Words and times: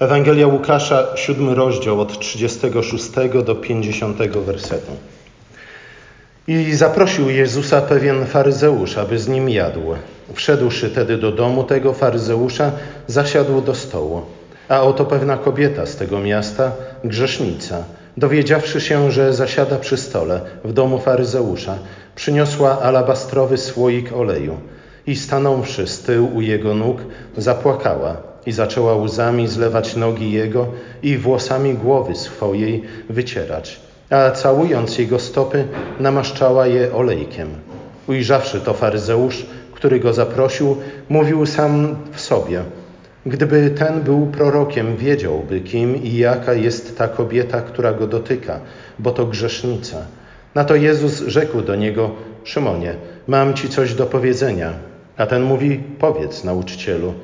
Ewangelia 0.00 0.46
Łukasza, 0.46 1.06
siódmy 1.14 1.54
rozdział 1.54 2.00
od 2.00 2.18
36 2.18 3.10
do 3.44 3.54
50 3.54 4.18
wersetu. 4.18 4.92
I 6.48 6.74
zaprosił 6.74 7.30
Jezusa 7.30 7.80
pewien 7.80 8.26
faryzeusz, 8.26 8.98
aby 8.98 9.18
z 9.18 9.28
nim 9.28 9.48
jadł. 9.48 9.80
Wszedłszy 10.34 10.90
tedy 10.90 11.18
do 11.18 11.32
domu 11.32 11.64
tego 11.64 11.92
faryzeusza, 11.92 12.72
zasiadł 13.06 13.60
do 13.60 13.74
stołu. 13.74 14.22
A 14.68 14.82
oto 14.82 15.04
pewna 15.04 15.36
kobieta 15.36 15.86
z 15.86 15.96
tego 15.96 16.20
miasta, 16.20 16.72
grzesznica, 17.04 17.84
dowiedziawszy 18.16 18.80
się, 18.80 19.10
że 19.10 19.34
zasiada 19.34 19.76
przy 19.76 19.96
stole 19.96 20.40
w 20.64 20.72
domu 20.72 20.98
faryzeusza, 20.98 21.78
przyniosła 22.14 22.82
alabastrowy 22.82 23.56
słoik 23.56 24.12
oleju 24.12 24.56
i 25.06 25.16
stanąwszy 25.16 25.86
z 25.86 26.02
tyłu 26.02 26.30
u 26.34 26.40
jego 26.40 26.74
nóg, 26.74 26.98
zapłakała 27.36 28.28
i 28.48 28.52
zaczęła 28.52 28.96
łzami 28.96 29.48
zlewać 29.48 29.96
nogi 29.96 30.32
jego 30.32 30.66
i 31.02 31.16
włosami 31.16 31.74
głowy 31.74 32.14
swojej 32.14 32.82
wycierać, 33.10 33.80
a 34.10 34.30
całując 34.30 34.98
jego 34.98 35.18
stopy, 35.18 35.64
namaszczała 36.00 36.66
je 36.66 36.94
olejkiem. 36.94 37.48
Ujrzawszy 38.08 38.60
to 38.60 38.74
faryzeusz, 38.74 39.46
który 39.72 40.00
go 40.00 40.12
zaprosił, 40.12 40.76
mówił 41.08 41.46
sam 41.46 41.96
w 42.12 42.20
sobie– 42.20 42.62
Gdyby 43.26 43.70
ten 43.70 44.02
był 44.02 44.26
prorokiem, 44.26 44.96
wiedziałby, 44.96 45.60
kim 45.60 46.02
i 46.02 46.16
jaka 46.16 46.54
jest 46.54 46.98
ta 46.98 47.08
kobieta, 47.08 47.60
która 47.60 47.92
go 47.92 48.06
dotyka, 48.06 48.60
bo 48.98 49.10
to 49.10 49.26
grzesznica. 49.26 49.96
Na 50.54 50.64
to 50.64 50.74
Jezus 50.74 51.20
rzekł 51.26 51.62
do 51.62 51.76
niego: 51.76 52.10
Szymonie, 52.44 52.94
mam 53.26 53.54
ci 53.54 53.68
coś 53.68 53.94
do 53.94 54.06
powiedzenia. 54.06 54.72
A 55.16 55.26
ten 55.26 55.42
mówi: 55.42 55.80
Powiedz, 55.98 56.44
nauczycielu. 56.44 57.14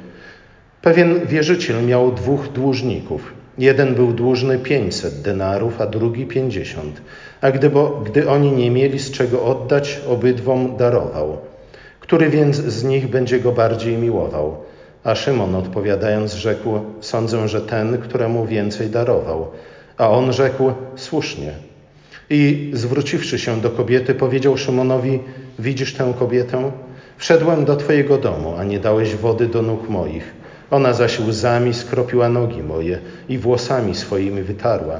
Pewien 0.84 1.26
wierzyciel 1.26 1.86
miał 1.86 2.12
dwóch 2.12 2.48
dłużników. 2.48 3.32
Jeden 3.58 3.94
był 3.94 4.12
dłużny 4.12 4.58
pięćset 4.58 5.22
denarów, 5.22 5.80
a 5.80 5.86
drugi 5.86 6.26
pięćdziesiąt. 6.26 7.02
A 7.40 7.50
gdy, 7.50 7.70
bo, 7.70 8.02
gdy 8.06 8.30
oni 8.30 8.52
nie 8.52 8.70
mieli 8.70 8.98
z 8.98 9.10
czego 9.10 9.44
oddać, 9.44 10.00
obydwom 10.08 10.76
darował. 10.76 11.36
Który 12.00 12.30
więc 12.30 12.56
z 12.56 12.84
nich 12.84 13.10
będzie 13.10 13.40
go 13.40 13.52
bardziej 13.52 13.96
miłował? 13.96 14.56
A 15.04 15.14
Szymon 15.14 15.54
odpowiadając 15.54 16.34
rzekł: 16.34 16.80
Sądzę, 17.00 17.48
że 17.48 17.60
ten, 17.60 17.98
któremu 17.98 18.46
więcej 18.46 18.90
darował. 18.90 19.46
A 19.98 20.10
on 20.10 20.32
rzekł: 20.32 20.72
Słusznie. 20.96 21.52
I 22.30 22.70
zwróciwszy 22.74 23.38
się 23.38 23.60
do 23.60 23.70
kobiety, 23.70 24.14
powiedział 24.14 24.56
Szymonowi: 24.56 25.20
Widzisz 25.58 25.94
tę 25.94 26.14
kobietę? 26.18 26.70
Wszedłem 27.16 27.64
do 27.64 27.76
twojego 27.76 28.18
domu, 28.18 28.54
a 28.58 28.64
nie 28.64 28.80
dałeś 28.80 29.14
wody 29.14 29.46
do 29.46 29.62
nóg 29.62 29.88
moich. 29.88 30.43
Ona 30.74 30.92
zaś 30.92 31.20
łzami 31.20 31.74
skropiła 31.74 32.28
nogi 32.28 32.62
moje 32.62 32.98
i 33.28 33.38
włosami 33.38 33.94
swoimi 33.94 34.42
wytarła. 34.42 34.94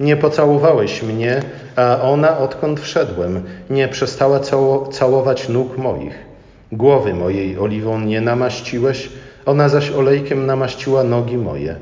Nie 0.00 0.16
pocałowałeś 0.16 1.02
mnie, 1.02 1.42
a 1.76 2.02
ona, 2.02 2.38
odkąd 2.38 2.80
wszedłem, 2.80 3.42
nie 3.70 3.88
przestała 3.88 4.40
całować 4.90 5.48
nóg 5.48 5.78
moich. 5.78 6.18
Głowy 6.72 7.14
mojej 7.14 7.58
oliwą 7.58 8.00
nie 8.00 8.20
namaściłeś, 8.20 9.08
ona 9.46 9.68
zaś 9.68 9.90
olejkiem 9.90 10.46
namaściła 10.46 11.04
nogi 11.04 11.36
moje. 11.36 11.76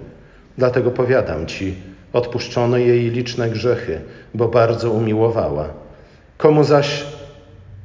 Dlatego 0.58 0.90
powiadam 0.90 1.46
ci, 1.46 1.74
odpuszczono 2.12 2.76
jej 2.76 3.10
liczne 3.10 3.50
grzechy, 3.50 4.00
bo 4.34 4.48
bardzo 4.48 4.90
umiłowała. 4.90 5.68
Komu 6.38 6.64
zaś 6.64 7.04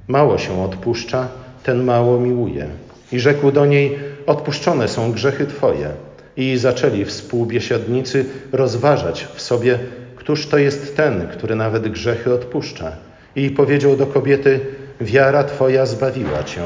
mało 0.07 0.37
się 0.37 0.63
odpuszcza, 0.63 1.27
ten 1.63 1.83
mało 1.83 2.19
miłuje. 2.19 2.67
I 3.11 3.19
rzekł 3.19 3.51
do 3.51 3.65
niej: 3.65 4.10
Odpuszczone 4.25 4.87
są 4.87 5.11
grzechy 5.11 5.47
twoje. 5.47 5.89
I 6.37 6.57
zaczęli 6.57 7.05
współbiesiadnicy 7.05 8.25
rozważać 8.51 9.27
w 9.35 9.41
sobie, 9.41 9.79
któż 10.15 10.47
to 10.47 10.57
jest 10.57 10.95
ten, 10.95 11.27
który 11.27 11.55
nawet 11.55 11.87
grzechy 11.87 12.33
odpuszcza. 12.33 12.91
I 13.35 13.49
powiedział 13.49 13.95
do 13.95 14.07
kobiety: 14.07 14.59
Wiara 15.01 15.43
twoja 15.43 15.85
zbawiła 15.85 16.43
cię, 16.43 16.61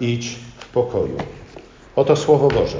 idź 0.00 0.38
w 0.58 0.68
pokoju. 0.68 1.16
Oto 1.96 2.16
Słowo 2.16 2.48
Boże. 2.48 2.78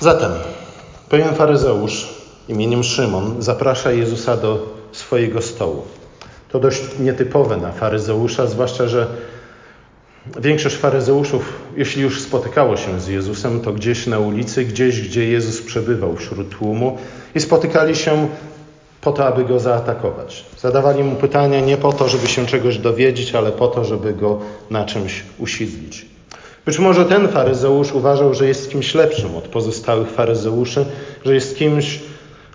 Zatem 0.00 0.30
pewien 1.08 1.34
faryzeusz 1.34 2.14
imieniem 2.48 2.84
Szymon 2.84 3.42
zaprasza 3.42 3.92
Jezusa 3.92 4.36
do 4.36 4.66
swojego 4.92 5.42
stołu. 5.42 5.82
To 6.52 6.60
dość 6.60 6.82
nietypowe 6.98 7.56
na 7.56 7.72
faryzeusza, 7.72 8.46
zwłaszcza, 8.46 8.88
że 8.88 9.06
większość 10.40 10.76
faryzeuszów, 10.76 11.52
jeśli 11.76 12.02
już 12.02 12.20
spotykało 12.20 12.76
się 12.76 13.00
z 13.00 13.08
Jezusem, 13.08 13.60
to 13.60 13.72
gdzieś 13.72 14.06
na 14.06 14.18
ulicy, 14.18 14.64
gdzieś, 14.64 15.08
gdzie 15.08 15.28
Jezus 15.28 15.62
przebywał 15.62 16.16
wśród 16.16 16.58
tłumu 16.58 16.98
i 17.34 17.40
spotykali 17.40 17.96
się 17.96 18.28
po 19.00 19.12
to, 19.12 19.26
aby 19.26 19.44
go 19.44 19.60
zaatakować. 19.60 20.44
Zadawali 20.58 21.04
mu 21.04 21.16
pytania 21.16 21.60
nie 21.60 21.76
po 21.76 21.92
to, 21.92 22.08
żeby 22.08 22.26
się 22.26 22.46
czegoś 22.46 22.78
dowiedzieć, 22.78 23.34
ale 23.34 23.52
po 23.52 23.68
to, 23.68 23.84
żeby 23.84 24.14
go 24.14 24.38
na 24.70 24.84
czymś 24.84 25.22
usidlić. 25.38 26.06
Być 26.66 26.78
może 26.78 27.04
ten 27.04 27.28
faryzeusz 27.28 27.92
uważał, 27.92 28.34
że 28.34 28.48
jest 28.48 28.70
kimś 28.70 28.94
lepszym 28.94 29.36
od 29.36 29.44
pozostałych 29.44 30.10
faryzeuszy, 30.10 30.86
że 31.24 31.34
jest 31.34 31.56
kimś 31.56 32.00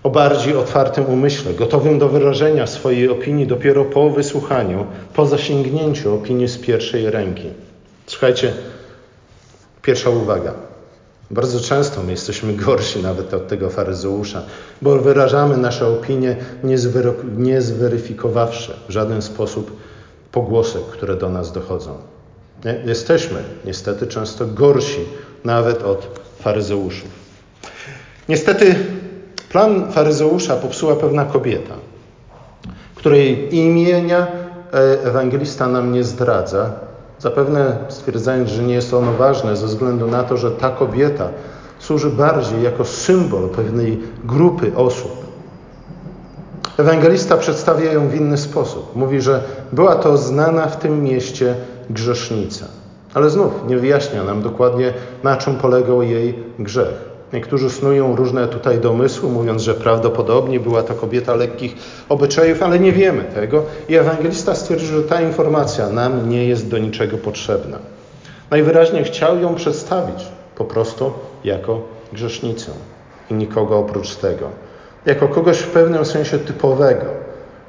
o 0.03 0.09
bardziej 0.09 0.56
otwartym 0.56 1.06
umyśle, 1.06 1.53
gotowym 1.53 2.00
do 2.00 2.09
wyrażenia 2.09 2.68
swojej 2.68 3.09
opinii 3.09 3.47
dopiero 3.47 3.86
po 3.86 4.09
wysłuchaniu, 4.09 4.86
po 5.14 5.25
zasięgnięciu 5.25 6.16
opinii 6.16 6.47
z 6.47 6.58
pierwszej 6.58 7.09
ręki. 7.09 7.50
Słuchajcie, 8.08 8.53
pierwsza 9.81 10.09
uwaga. 10.09 10.53
Bardzo 11.31 11.59
często 11.59 12.03
my 12.03 12.12
jesteśmy 12.12 12.53
gorsi 12.53 13.03
nawet 13.03 13.34
od 13.34 13.47
tego 13.47 13.69
faryzeusza, 13.69 14.42
bo 14.81 15.00
wyrażamy 15.00 15.58
nasze 15.58 15.88
opinie 15.88 16.36
nie 17.38 17.62
zweryfikowawszy 17.62 18.74
w 18.88 18.92
żaden 18.92 19.22
sposób 19.22 19.78
pogłosek, 20.31 20.81
które 20.81 21.16
do 21.16 21.30
nas 21.30 21.52
dochodzą. 21.52 21.97
Jesteśmy 22.86 23.44
niestety 23.66 24.08
często 24.08 24.46
gorsi 24.46 25.00
nawet 25.44 25.84
od 25.84 26.19
faryzeuszów. 26.40 27.09
Niestety 28.30 28.75
plan 29.53 29.91
faryzeusza 29.91 30.56
popsuła 30.56 30.96
pewna 30.96 31.25
kobieta, 31.25 31.74
której 32.96 33.56
imienia 33.56 34.28
e, 34.74 35.08
ewangelista 35.08 35.68
nam 35.68 35.91
nie 35.91 36.03
zdradza, 36.03 36.72
Zapewne 37.24 37.78
stwierdzając, 37.90 38.50
że 38.50 38.63
nie 38.63 38.74
jest 38.74 38.94
ono 38.94 39.13
ważne 39.13 39.56
ze 39.56 39.68
względu 39.68 40.08
na 40.08 40.24
to, 40.24 40.38
że 40.38 40.52
ta 40.52 40.69
kobieta 40.69 41.30
służy 41.80 42.09
bardziej 42.09 42.63
jako 42.63 42.86
symbol 42.86 43.50
pewnej 43.50 44.00
grupy 44.24 44.72
osób. 44.75 45.12
Ewangelista 46.78 47.38
przedstawia 47.38 47.94
ją 47.94 48.08
w 48.08 48.16
inny 48.16 48.38
sposób. 48.38 48.96
Mówi, 48.96 49.22
że 49.22 49.44
była 49.72 49.96
to 49.96 50.18
znana 50.18 50.68
w 50.68 50.78
tym 50.78 51.03
mieście 51.03 51.56
grzesznica. 51.90 52.66
Ale 53.13 53.30
znów 53.30 53.52
nie 53.68 53.78
wyjaśnia 53.78 54.24
nam 54.24 54.42
dokładnie, 54.42 54.94
na 55.24 55.38
czym 55.38 55.56
polegał 55.56 56.02
jej 56.02 56.44
grzech. 56.59 57.12
Niektórzy 57.33 57.69
snują 57.69 58.16
różne 58.16 58.47
tutaj 58.47 58.79
domysły, 58.79 59.29
mówiąc, 59.29 59.61
że 59.61 59.73
prawdopodobnie 59.73 60.59
była 60.59 60.83
to 60.83 60.94
kobieta 60.94 61.35
lekkich 61.35 61.75
obyczajów, 62.09 62.63
ale 62.63 62.79
nie 62.79 62.91
wiemy 62.91 63.23
tego. 63.23 63.63
I 63.89 63.95
ewangelista 63.95 64.55
stwierdził, 64.55 64.88
że 64.88 65.03
ta 65.03 65.21
informacja 65.21 65.89
nam 65.89 66.29
nie 66.29 66.47
jest 66.47 66.69
do 66.69 66.77
niczego 66.77 67.17
potrzebna. 67.17 67.77
Najwyraźniej 68.49 69.03
chciał 69.03 69.39
ją 69.39 69.55
przedstawić 69.55 70.25
po 70.55 70.66
prostu 70.66 71.11
jako 71.44 71.81
grzesznicę 72.13 72.71
i 73.31 73.33
nikogo 73.33 73.79
oprócz 73.79 74.15
tego. 74.15 74.50
Jako 75.05 75.27
kogoś 75.27 75.57
w 75.57 75.69
pewnym 75.69 76.05
sensie 76.05 76.39
typowego, 76.39 77.05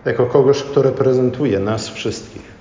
jako 0.04 0.26
kogoś, 0.26 0.62
kto 0.62 0.82
reprezentuje 0.82 1.58
nas 1.58 1.88
wszystkich. 1.88 2.54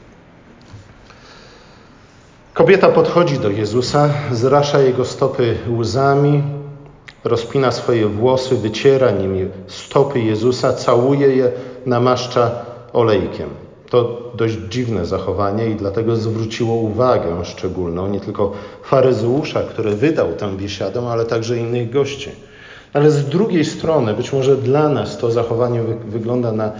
Kobieta 2.53 2.89
podchodzi 2.89 3.39
do 3.39 3.49
Jezusa, 3.49 4.09
zrasza 4.31 4.79
jego 4.79 5.06
stopy 5.06 5.57
łzami, 5.77 6.44
rozpina 7.23 7.71
swoje 7.71 8.07
włosy, 8.07 8.55
wyciera 8.55 9.11
nimi 9.11 9.47
stopy 9.67 10.19
Jezusa, 10.19 10.73
całuje 10.73 11.27
je, 11.27 11.51
namaszcza 11.85 12.51
olejkiem. 12.93 13.49
To 13.89 14.31
dość 14.35 14.55
dziwne 14.69 15.05
zachowanie 15.05 15.69
i 15.69 15.75
dlatego 15.75 16.15
zwróciło 16.15 16.75
uwagę 16.75 17.45
szczególną 17.45 18.07
nie 18.07 18.19
tylko 18.19 18.51
faryzeusza, 18.83 19.63
który 19.63 19.91
wydał 19.91 20.33
tę 20.33 20.57
biesiadę, 20.57 21.01
ale 21.09 21.25
także 21.25 21.57
innych 21.57 21.89
gości. 21.89 22.29
Ale 22.93 23.11
z 23.11 23.25
drugiej 23.25 23.65
strony, 23.65 24.13
być 24.13 24.33
może 24.33 24.55
dla 24.55 24.89
nas 24.89 25.17
to 25.17 25.31
zachowanie 25.31 25.83
wygląda 26.05 26.51
na 26.51 26.71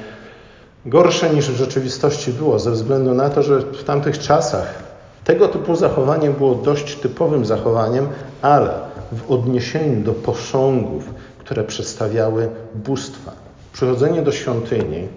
gorsze 0.86 1.30
niż 1.30 1.52
w 1.52 1.56
rzeczywistości 1.56 2.32
było, 2.32 2.60
ze 2.60 2.72
względu 2.72 3.14
na 3.14 3.30
to, 3.30 3.44
że 3.44 3.60
w 3.60 3.84
tamtych 3.84 4.20
czasach 4.20 4.84
tego 5.24 5.48
typu 5.48 5.76
zachowanie 5.76 6.30
było 6.30 6.56
dość 6.56 6.96
typowym 6.96 7.46
zachowaniem, 7.46 8.08
ale 8.42 8.74
w 9.14 9.32
odniesieniu 9.32 10.04
do 10.04 10.14
posągów, 10.14 11.10
które 11.40 11.64
przedstawiały 11.64 12.50
bóstwa. 12.76 13.32
Przychodzenie 13.74 14.22
do 14.22 14.32
świątyni 14.32 15.08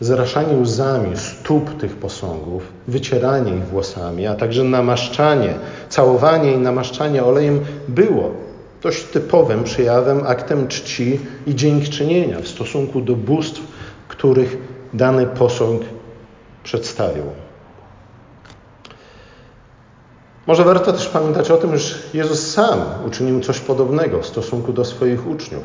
zraszanie 0.00 0.56
łzami 0.56 1.16
stóp 1.16 1.80
tych 1.80 1.96
posągów, 1.96 2.62
wycieranie 2.88 3.56
ich 3.56 3.66
włosami, 3.66 4.26
a 4.26 4.34
także 4.34 4.64
namaszczanie, 4.64 5.54
całowanie 5.88 6.52
i 6.52 6.58
namaszczanie 6.58 7.24
olejem 7.24 7.60
było 7.88 8.30
dość 8.82 9.04
typowym 9.04 9.64
przejawem, 9.64 10.22
aktem 10.26 10.68
czci 10.68 11.20
i 11.46 11.54
dziękczynienia 11.54 12.40
w 12.40 12.48
stosunku 12.48 13.00
do 13.00 13.16
bóstw, 13.16 13.60
których 14.08 14.56
dany 14.94 15.26
posąg 15.26 15.82
przedstawił. 16.64 17.24
Może 20.50 20.64
warto 20.64 20.92
też 20.92 21.08
pamiętać 21.08 21.50
o 21.50 21.56
tym, 21.56 21.76
że 21.76 21.94
Jezus 22.14 22.52
sam 22.52 22.80
uczynił 23.06 23.40
coś 23.40 23.60
podobnego 23.60 24.20
w 24.20 24.26
stosunku 24.26 24.72
do 24.72 24.84
swoich 24.84 25.26
uczniów. 25.26 25.62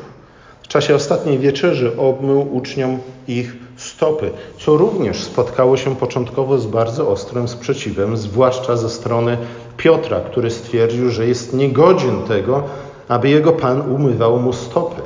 W 0.62 0.68
czasie 0.68 0.94
ostatniej 0.94 1.38
wieczerzy 1.38 1.96
obmył 1.98 2.56
uczniom 2.56 2.98
ich 3.28 3.56
stopy, 3.76 4.30
co 4.58 4.76
również 4.76 5.22
spotkało 5.22 5.76
się 5.76 5.96
początkowo 5.96 6.58
z 6.58 6.66
bardzo 6.66 7.08
ostrym 7.08 7.48
sprzeciwem, 7.48 8.16
zwłaszcza 8.16 8.76
ze 8.76 8.90
strony 8.90 9.38
Piotra, 9.76 10.20
który 10.20 10.50
stwierdził, 10.50 11.10
że 11.10 11.26
jest 11.26 11.54
niegodzien 11.54 12.22
tego, 12.22 12.62
aby 13.08 13.28
jego 13.28 13.52
Pan 13.52 13.94
umywał 13.94 14.38
mu 14.38 14.52
stopy. 14.52 15.02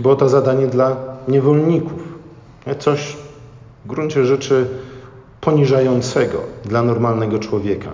Było 0.00 0.16
to 0.16 0.28
zadanie 0.28 0.66
dla 0.66 0.96
niewolników. 1.28 2.02
Coś 2.78 3.16
w 3.84 3.88
gruncie 3.88 4.24
rzeczy 4.24 4.66
poniżającego 5.40 6.38
dla 6.64 6.82
normalnego 6.82 7.38
człowieka. 7.38 7.88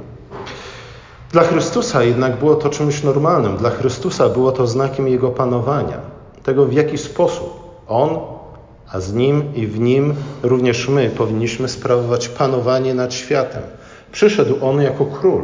Dla 1.32 1.42
Chrystusa 1.42 2.02
jednak 2.02 2.36
było 2.36 2.54
to 2.54 2.68
czymś 2.68 3.02
normalnym. 3.02 3.56
Dla 3.56 3.70
Chrystusa 3.70 4.28
było 4.28 4.52
to 4.52 4.66
znakiem 4.66 5.08
Jego 5.08 5.30
panowania. 5.30 6.00
Tego, 6.42 6.66
w 6.66 6.72
jaki 6.72 6.98
sposób 6.98 7.60
On, 7.88 8.18
a 8.92 9.00
z 9.00 9.12
Nim 9.12 9.54
i 9.54 9.66
w 9.66 9.80
Nim 9.80 10.14
również 10.42 10.88
my 10.88 11.10
powinniśmy 11.10 11.68
sprawować 11.68 12.28
panowanie 12.28 12.94
nad 12.94 13.14
światem. 13.14 13.62
Przyszedł 14.12 14.54
On 14.62 14.82
jako 14.82 15.06
król, 15.06 15.42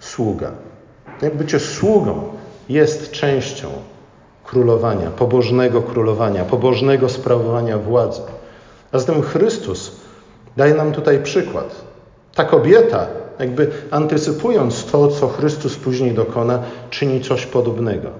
sługa. 0.00 0.50
Jak 1.22 1.36
bycie 1.36 1.60
sługą 1.60 2.22
jest 2.68 3.10
częścią 3.10 3.68
królowania, 4.44 5.10
pobożnego 5.10 5.82
królowania, 5.82 6.44
pobożnego 6.44 7.08
sprawowania 7.08 7.78
władzy. 7.78 8.22
A 8.92 8.98
zatem 8.98 9.22
Chrystus 9.22 9.92
daje 10.56 10.74
nam 10.74 10.92
tutaj 10.92 11.22
przykład. 11.22 11.74
Ta 12.34 12.44
kobieta 12.44 13.06
jakby 13.38 13.70
antycypując 13.90 14.84
to, 14.84 15.08
co 15.08 15.28
Chrystus 15.28 15.76
później 15.76 16.14
dokona, 16.14 16.62
czyni 16.90 17.20
coś 17.20 17.46
podobnego. 17.46 18.10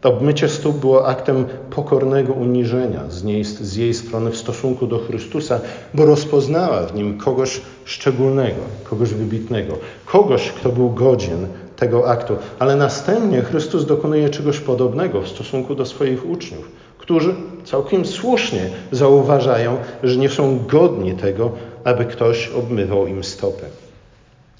To 0.00 0.08
obmycie 0.08 0.48
stóp 0.48 0.76
było 0.76 1.06
aktem 1.06 1.44
pokornego 1.70 2.32
uniżenia 2.32 3.00
z, 3.08 3.24
niej, 3.24 3.44
z 3.44 3.76
jej 3.76 3.94
strony 3.94 4.30
w 4.30 4.36
stosunku 4.36 4.86
do 4.86 4.98
Chrystusa, 4.98 5.60
bo 5.94 6.06
rozpoznała 6.06 6.82
w 6.82 6.94
nim 6.94 7.18
kogoś 7.18 7.60
szczególnego, 7.84 8.60
kogoś 8.84 9.08
wybitnego, 9.08 9.78
kogoś, 10.06 10.50
kto 10.50 10.68
był 10.68 10.90
godzien 10.90 11.46
tego 11.76 12.08
aktu. 12.08 12.36
Ale 12.58 12.76
następnie 12.76 13.42
Chrystus 13.42 13.86
dokonuje 13.86 14.30
czegoś 14.30 14.60
podobnego 14.60 15.22
w 15.22 15.28
stosunku 15.28 15.74
do 15.74 15.86
swoich 15.86 16.30
uczniów, 16.30 16.70
którzy 16.98 17.34
całkiem 17.64 18.04
słusznie 18.04 18.70
zauważają, 18.92 19.76
że 20.02 20.16
nie 20.16 20.28
są 20.28 20.58
godni 20.66 21.14
tego, 21.14 21.50
aby 21.84 22.04
ktoś 22.04 22.48
obmywał 22.48 23.06
im 23.06 23.24
stopy 23.24 23.85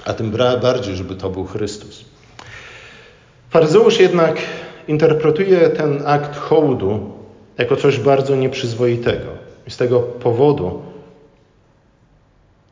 a 0.04 0.14
tym 0.14 0.30
bardziej, 0.62 0.96
żeby 0.96 1.14
to 1.14 1.30
był 1.30 1.44
Chrystus. 1.44 2.04
Faryzeusz 3.50 4.00
jednak 4.00 4.36
interpretuje 4.88 5.68
ten 5.68 6.02
akt 6.06 6.36
hołdu 6.36 7.12
jako 7.58 7.76
coś 7.76 7.98
bardzo 7.98 8.36
nieprzyzwoitego. 8.36 9.26
I 9.66 9.70
z 9.70 9.76
tego 9.76 10.00
powodu, 10.00 10.82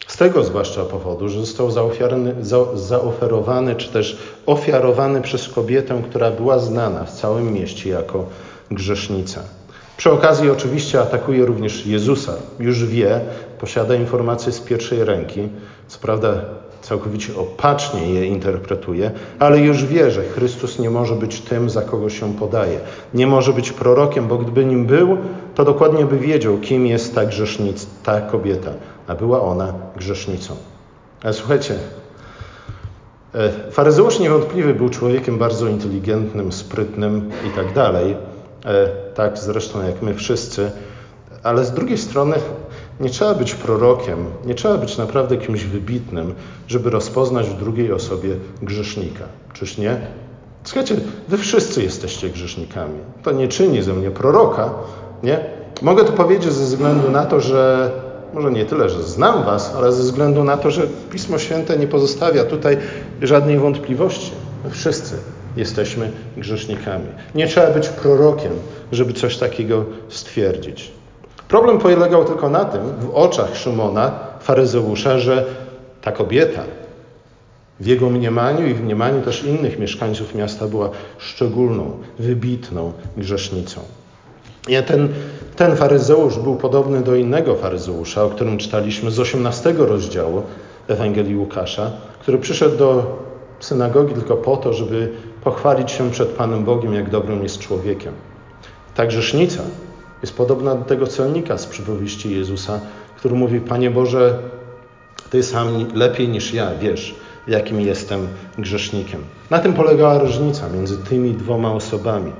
z 0.06 0.16
tego 0.16 0.44
zwłaszcza 0.44 0.84
powodu, 0.84 1.28
że 1.28 1.40
został 1.40 1.70
zaoferowany, 2.74 3.74
czy 3.76 3.88
też 3.88 4.18
ofiarowany 4.46 5.20
przez 5.20 5.48
kobietę, 5.48 6.02
która 6.10 6.30
była 6.30 6.58
znana 6.58 7.04
w 7.04 7.12
całym 7.12 7.52
mieście 7.52 7.90
jako 7.90 8.26
grzesznica. 8.70 9.42
Przy 9.96 10.10
okazji 10.10 10.50
oczywiście 10.50 11.00
atakuje 11.00 11.46
również 11.46 11.86
Jezusa. 11.86 12.34
Już 12.60 12.84
wie, 12.84 13.20
posiada 13.60 13.94
informacje 13.94 14.52
z 14.52 14.60
pierwszej 14.60 15.04
ręki. 15.04 15.48
Co 15.88 15.98
prawda 15.98 16.44
całkowicie 16.84 17.36
opacznie 17.36 18.14
je 18.14 18.26
interpretuje, 18.26 19.10
ale 19.38 19.58
już 19.58 19.84
wie, 19.84 20.10
że 20.10 20.22
Chrystus 20.22 20.78
nie 20.78 20.90
może 20.90 21.14
być 21.14 21.40
tym, 21.40 21.70
za 21.70 21.82
kogo 21.82 22.10
się 22.10 22.34
podaje. 22.34 22.80
Nie 23.14 23.26
może 23.26 23.52
być 23.52 23.72
prorokiem, 23.72 24.28
bo 24.28 24.38
gdyby 24.38 24.64
nim 24.64 24.86
był, 24.86 25.18
to 25.54 25.64
dokładnie 25.64 26.04
by 26.04 26.18
wiedział, 26.18 26.58
kim 26.58 26.86
jest 26.86 27.14
ta 27.14 27.26
grzesznica, 27.26 27.86
ta 28.02 28.20
kobieta, 28.20 28.70
a 29.06 29.14
była 29.14 29.42
ona 29.42 29.74
grzesznicą. 29.96 30.56
Ale 31.22 31.32
słuchajcie, 31.32 31.74
e, 33.34 33.70
faryzeusz 33.70 34.18
niewątpliwie 34.18 34.74
był 34.74 34.88
człowiekiem 34.88 35.38
bardzo 35.38 35.68
inteligentnym, 35.68 36.52
sprytnym 36.52 37.30
i 37.46 37.56
tak 37.56 37.72
dalej, 37.72 38.16
e, 38.64 38.88
tak 39.14 39.38
zresztą 39.38 39.86
jak 39.86 40.02
my 40.02 40.14
wszyscy, 40.14 40.70
ale 41.42 41.64
z 41.64 41.72
drugiej 41.72 41.98
strony 41.98 42.36
nie 43.00 43.10
trzeba 43.10 43.34
być 43.34 43.54
prorokiem, 43.54 44.26
nie 44.46 44.54
trzeba 44.54 44.78
być 44.78 44.98
naprawdę 44.98 45.36
kimś 45.36 45.64
wybitnym, 45.64 46.34
żeby 46.68 46.90
rozpoznać 46.90 47.46
w 47.46 47.58
drugiej 47.58 47.92
osobie 47.92 48.30
grzesznika. 48.62 49.24
Czyż 49.52 49.78
nie? 49.78 49.96
Słuchajcie, 50.64 50.96
wy 51.28 51.38
wszyscy 51.38 51.82
jesteście 51.82 52.30
grzesznikami. 52.30 52.98
To 53.22 53.32
nie 53.32 53.48
czyni 53.48 53.82
ze 53.82 53.92
mnie 53.92 54.10
proroka, 54.10 54.70
nie? 55.22 55.40
Mogę 55.82 56.04
to 56.04 56.12
powiedzieć 56.12 56.52
ze 56.52 56.64
względu 56.64 57.10
na 57.10 57.26
to, 57.26 57.40
że 57.40 57.90
może 58.34 58.50
nie 58.50 58.64
tyle, 58.64 58.88
że 58.88 59.02
znam 59.02 59.44
was, 59.44 59.74
ale 59.76 59.92
ze 59.92 60.02
względu 60.02 60.44
na 60.44 60.56
to, 60.56 60.70
że 60.70 60.82
Pismo 61.10 61.38
Święte 61.38 61.78
nie 61.78 61.86
pozostawia 61.86 62.44
tutaj 62.44 62.76
żadnej 63.22 63.58
wątpliwości. 63.58 64.32
My 64.64 64.70
wszyscy 64.70 65.14
jesteśmy 65.56 66.10
grzesznikami. 66.36 67.06
Nie 67.34 67.46
trzeba 67.46 67.70
być 67.70 67.88
prorokiem, 67.88 68.52
żeby 68.92 69.12
coś 69.12 69.36
takiego 69.36 69.84
stwierdzić. 70.08 70.92
Problem 71.48 71.78
polegał 71.78 72.24
tylko 72.24 72.48
na 72.48 72.64
tym, 72.64 72.80
w 73.00 73.14
oczach 73.14 73.56
Szymona, 73.56 74.10
faryzeusza, 74.40 75.18
że 75.18 75.44
ta 76.02 76.12
kobieta 76.12 76.62
w 77.80 77.86
jego 77.86 78.10
mniemaniu 78.10 78.66
i 78.66 78.74
w 78.74 78.84
mniemaniu 78.84 79.22
też 79.22 79.44
innych 79.44 79.78
mieszkańców 79.78 80.34
miasta 80.34 80.66
była 80.66 80.90
szczególną, 81.18 81.90
wybitną 82.18 82.92
grzesznicą. 83.16 83.80
I 84.68 84.82
ten, 84.86 85.08
ten 85.56 85.76
faryzeusz 85.76 86.38
był 86.38 86.56
podobny 86.56 87.00
do 87.00 87.14
innego 87.14 87.54
faryzeusza, 87.54 88.24
o 88.24 88.28
którym 88.28 88.58
czytaliśmy 88.58 89.10
z 89.10 89.20
18 89.20 89.74
rozdziału 89.78 90.42
Ewangelii 90.88 91.36
Łukasza, 91.36 91.90
który 92.20 92.38
przyszedł 92.38 92.76
do 92.76 93.16
synagogi 93.60 94.14
tylko 94.14 94.36
po 94.36 94.56
to, 94.56 94.72
żeby 94.72 95.12
pochwalić 95.44 95.90
się 95.90 96.10
przed 96.10 96.28
Panem 96.28 96.64
Bogiem, 96.64 96.94
jak 96.94 97.10
dobrym 97.10 97.42
jest 97.42 97.58
człowiekiem. 97.58 98.12
Ta 98.94 99.06
grzesznica 99.06 99.62
jest 100.24 100.36
podobna 100.36 100.74
do 100.74 100.84
tego 100.84 101.06
celnika 101.06 101.58
z 101.58 101.66
przypowieści 101.66 102.34
Jezusa, 102.34 102.80
który 103.16 103.34
mówi: 103.34 103.60
Panie 103.60 103.90
Boże, 103.90 104.38
Ty 105.30 105.42
sam 105.42 105.68
lepiej 105.94 106.28
niż 106.28 106.54
ja 106.54 106.70
wiesz, 106.80 107.14
jakim 107.48 107.80
jestem 107.80 108.28
grzesznikiem. 108.58 109.20
Na 109.50 109.58
tym 109.58 109.72
polegała 109.72 110.18
różnica 110.18 110.68
między 110.68 110.98
tymi 110.98 111.32
dwoma 111.32 111.72
osobami. 111.72 112.32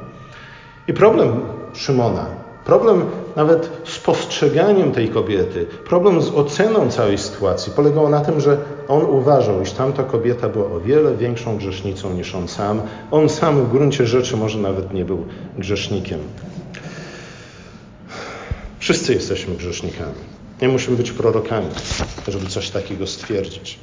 I 0.88 0.92
problem 0.92 1.40
Szymona, 1.74 2.26
problem 2.64 3.04
nawet 3.36 3.70
z 3.84 3.98
postrzeganiem 3.98 4.92
tej 4.92 5.08
kobiety, 5.08 5.66
problem 5.84 6.22
z 6.22 6.30
oceną 6.30 6.90
całej 6.90 7.18
sytuacji 7.18 7.72
polegał 7.72 8.08
na 8.08 8.20
tym, 8.20 8.40
że 8.40 8.58
on 8.88 9.04
uważał, 9.04 9.62
iż 9.62 9.72
tamta 9.72 10.02
kobieta 10.02 10.48
była 10.48 10.66
o 10.66 10.80
wiele 10.80 11.16
większą 11.16 11.56
grzesznicą 11.56 12.14
niż 12.14 12.34
on 12.34 12.48
sam. 12.48 12.82
On 13.10 13.28
sam 13.28 13.64
w 13.64 13.70
gruncie 13.70 14.06
rzeczy 14.06 14.36
może 14.36 14.58
nawet 14.58 14.94
nie 14.94 15.04
był 15.04 15.24
grzesznikiem. 15.58 16.18
Wszyscy 18.84 19.14
jesteśmy 19.14 19.54
grzesznikami. 19.54 20.14
Nie 20.62 20.68
musimy 20.68 20.96
być 20.96 21.12
prorokami, 21.12 21.66
żeby 22.28 22.46
coś 22.46 22.70
takiego 22.70 23.06
stwierdzić. 23.06 23.78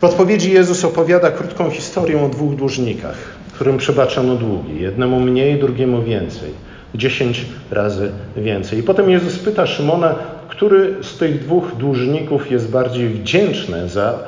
W 0.00 0.04
odpowiedzi 0.04 0.52
Jezus 0.52 0.84
opowiada 0.84 1.30
krótką 1.30 1.70
historię 1.70 2.24
o 2.24 2.28
dwóch 2.28 2.54
dłużnikach, 2.54 3.16
którym 3.52 3.78
przebaczono 3.78 4.34
długi. 4.34 4.80
Jednemu 4.80 5.20
mniej, 5.20 5.58
drugiemu 5.58 6.02
więcej. 6.02 6.50
Dziesięć 6.94 7.46
razy 7.70 8.12
więcej. 8.36 8.78
I 8.78 8.82
potem 8.82 9.10
Jezus 9.10 9.38
pyta 9.38 9.66
Szymona, 9.66 10.14
który 10.48 10.94
z 11.02 11.18
tych 11.18 11.40
dwóch 11.40 11.76
dłużników 11.76 12.50
jest 12.50 12.70
bardziej 12.70 13.08
wdzięczny 13.08 13.88
za 13.88 14.18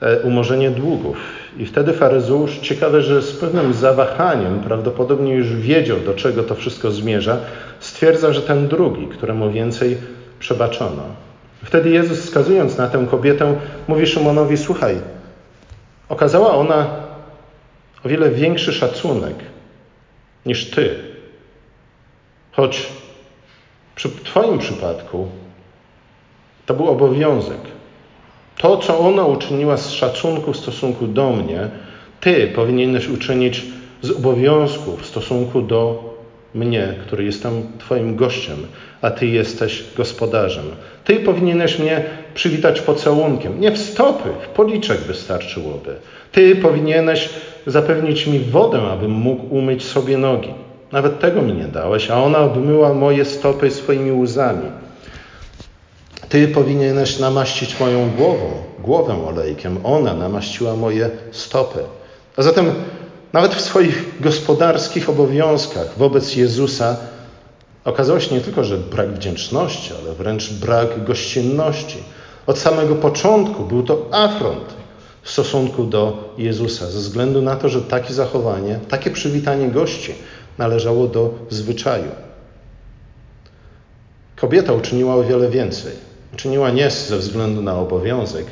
e, 0.00 0.20
umorzenie 0.20 0.70
długów. 0.70 1.16
I 1.58 1.66
wtedy 1.66 1.92
faryzeusz, 1.92 2.58
ciekawe, 2.58 3.02
że 3.02 3.22
z 3.22 3.36
pewnym 3.36 3.74
zawahaniem, 3.74 4.60
prawdopodobnie 4.60 5.34
już 5.34 5.56
wiedział, 5.56 5.98
do 5.98 6.14
czego 6.14 6.42
to 6.42 6.54
wszystko 6.54 6.90
zmierza, 6.90 7.38
stwierdza, 7.80 8.32
że 8.32 8.42
ten 8.42 8.68
drugi, 8.68 9.06
któremu 9.06 9.50
więcej 9.50 9.98
przebaczono. 10.38 11.02
Wtedy 11.64 11.90
Jezus, 11.90 12.20
wskazując 12.20 12.78
na 12.78 12.88
tę 12.88 13.06
kobietę, 13.10 13.54
mówi 13.88 14.06
Szymonowi: 14.06 14.56
Słuchaj, 14.56 15.00
okazała 16.08 16.54
ona 16.54 16.86
o 18.04 18.08
wiele 18.08 18.30
większy 18.30 18.72
szacunek 18.72 19.34
niż 20.46 20.70
ty. 20.70 20.94
Choć 22.52 22.88
Przy 23.94 24.10
Twoim 24.10 24.58
przypadku 24.58 25.28
to 26.66 26.74
był 26.74 26.88
obowiązek. 26.88 27.60
To, 28.60 28.76
co 28.76 28.98
ona 28.98 29.26
uczyniła 29.26 29.76
z 29.76 29.90
szacunku 29.90 30.52
w 30.52 30.56
stosunku 30.56 31.06
do 31.06 31.30
mnie, 31.30 31.68
Ty 32.20 32.52
powinieneś 32.54 33.08
uczynić 33.08 33.64
z 34.02 34.10
obowiązku 34.10 34.96
w 34.96 35.06
stosunku 35.06 35.62
do 35.62 36.04
mnie, 36.54 36.94
który 37.06 37.24
jestem 37.24 37.52
Twoim 37.78 38.16
gościem, 38.16 38.56
a 39.02 39.10
Ty 39.10 39.26
jesteś 39.26 39.84
gospodarzem. 39.96 40.64
Ty 41.04 41.16
powinieneś 41.16 41.78
mnie 41.78 42.04
przywitać 42.34 42.80
pocałunkiem. 42.80 43.60
Nie 43.60 43.72
w 43.72 43.78
stopy, 43.78 44.28
w 44.42 44.48
policzek 44.48 44.98
wystarczyłoby. 44.98 45.94
Ty 46.32 46.56
powinieneś 46.56 47.28
zapewnić 47.66 48.26
mi 48.26 48.38
wodę, 48.38 48.82
abym 48.82 49.10
mógł 49.10 49.54
umyć 49.54 49.84
sobie 49.84 50.18
nogi. 50.18 50.50
Nawet 50.92 51.20
tego 51.20 51.42
mi 51.42 51.52
nie 51.52 51.68
dałeś, 51.68 52.10
a 52.10 52.22
ona 52.22 52.38
obmyła 52.38 52.94
moje 52.94 53.24
stopy 53.24 53.70
swoimi 53.70 54.12
łzami. 54.12 54.66
Ty 56.30 56.48
powinieneś 56.48 57.18
namaścić 57.18 57.80
moją 57.80 58.10
głową, 58.10 58.50
głowę 58.78 59.26
olejkiem. 59.26 59.78
Ona 59.84 60.14
namaściła 60.14 60.76
moje 60.76 61.10
stopy. 61.32 61.78
A 62.36 62.42
zatem 62.42 62.72
nawet 63.32 63.54
w 63.54 63.60
swoich 63.60 64.04
gospodarskich 64.20 65.08
obowiązkach 65.08 65.98
wobec 65.98 66.36
Jezusa 66.36 66.96
okazało 67.84 68.20
się 68.20 68.34
nie 68.34 68.40
tylko, 68.40 68.64
że 68.64 68.78
brak 68.78 69.12
wdzięczności, 69.12 69.92
ale 70.02 70.14
wręcz 70.14 70.52
brak 70.52 71.04
gościnności. 71.04 71.98
Od 72.46 72.58
samego 72.58 72.94
początku 72.94 73.64
był 73.64 73.82
to 73.82 74.06
afront 74.10 74.74
w 75.22 75.30
stosunku 75.30 75.84
do 75.84 76.34
Jezusa, 76.38 76.86
ze 76.86 76.98
względu 76.98 77.42
na 77.42 77.56
to, 77.56 77.68
że 77.68 77.82
takie 77.82 78.14
zachowanie, 78.14 78.80
takie 78.88 79.10
przywitanie 79.10 79.68
gości 79.68 80.14
należało 80.58 81.06
do 81.06 81.34
zwyczaju. 81.48 82.10
Kobieta 84.36 84.72
uczyniła 84.72 85.14
o 85.14 85.24
wiele 85.24 85.48
więcej. 85.48 86.09
Uczyniła 86.34 86.70
nie 86.70 86.90
ze 86.90 87.18
względu 87.18 87.62
na 87.62 87.78
obowiązek, 87.78 88.46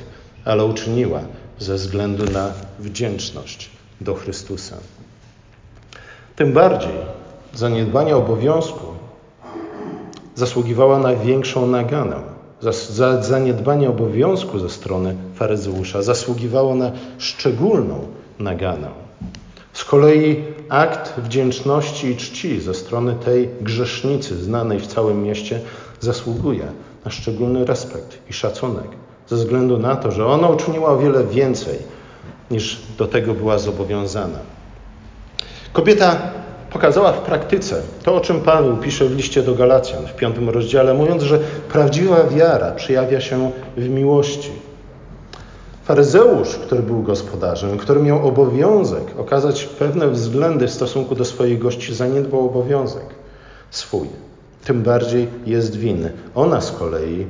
ale 0.44 0.64
uczyniła 0.64 1.20
ze 1.58 1.74
względu 1.74 2.24
na 2.24 2.52
wdzięczność 2.78 3.70
do 4.00 4.14
Chrystusa. 4.14 4.76
Tym 6.36 6.52
bardziej 6.52 6.94
zaniedbanie 7.54 8.16
obowiązku 8.16 8.86
zasługiwała 10.34 10.98
na 10.98 11.16
większą 11.16 11.66
naganę. 11.66 12.16
Za 12.90 13.22
zaniedbanie 13.22 13.90
obowiązku 13.90 14.58
ze 14.58 14.70
strony 14.70 15.16
faryzeusza 15.34 16.02
zasługiwało 16.02 16.74
na 16.74 16.92
szczególną 17.18 18.06
naganę. 18.38 18.88
Z 19.72 19.84
kolei 19.84 20.44
akt 20.68 21.20
wdzięczności 21.20 22.06
i 22.06 22.16
czci 22.16 22.60
ze 22.60 22.74
strony 22.74 23.14
tej 23.24 23.48
grzesznicy 23.60 24.36
znanej 24.36 24.80
w 24.80 24.86
całym 24.86 25.22
mieście 25.22 25.60
zasługuje 26.00 26.72
na 27.08 27.12
szczególny 27.12 27.64
respekt 27.64 28.18
i 28.30 28.32
szacunek, 28.32 28.88
ze 29.28 29.36
względu 29.36 29.78
na 29.78 29.96
to, 29.96 30.10
że 30.10 30.26
ona 30.26 30.48
uczyniła 30.48 30.90
o 30.90 30.98
wiele 30.98 31.24
więcej 31.24 31.78
niż 32.50 32.80
do 32.98 33.06
tego 33.06 33.34
była 33.34 33.58
zobowiązana. 33.58 34.38
Kobieta 35.72 36.16
pokazała 36.70 37.12
w 37.12 37.18
praktyce 37.18 37.82
to, 38.02 38.14
o 38.14 38.20
czym 38.20 38.40
Paweł 38.40 38.76
pisze 38.76 39.04
w 39.04 39.16
liście 39.16 39.42
do 39.42 39.54
Galacjan 39.54 40.06
w 40.06 40.14
piątym 40.14 40.50
rozdziale, 40.50 40.94
mówiąc, 40.94 41.22
że 41.22 41.38
prawdziwa 41.72 42.24
wiara 42.24 42.70
przejawia 42.70 43.20
się 43.20 43.50
w 43.76 43.88
miłości. 43.88 44.50
Faryzeusz, 45.84 46.48
który 46.48 46.82
był 46.82 47.02
gospodarzem, 47.02 47.78
który 47.78 48.00
miał 48.00 48.28
obowiązek 48.28 49.04
okazać 49.18 49.64
pewne 49.64 50.08
względy 50.08 50.66
w 50.66 50.72
stosunku 50.72 51.14
do 51.14 51.24
swoich 51.24 51.58
gości, 51.58 51.94
zaniedbał 51.94 52.46
obowiązek 52.46 53.06
swój. 53.70 54.27
Tym 54.64 54.82
bardziej 54.82 55.28
jest 55.46 55.76
winny. 55.76 56.12
Ona 56.34 56.60
z 56.60 56.72
kolei 56.72 57.26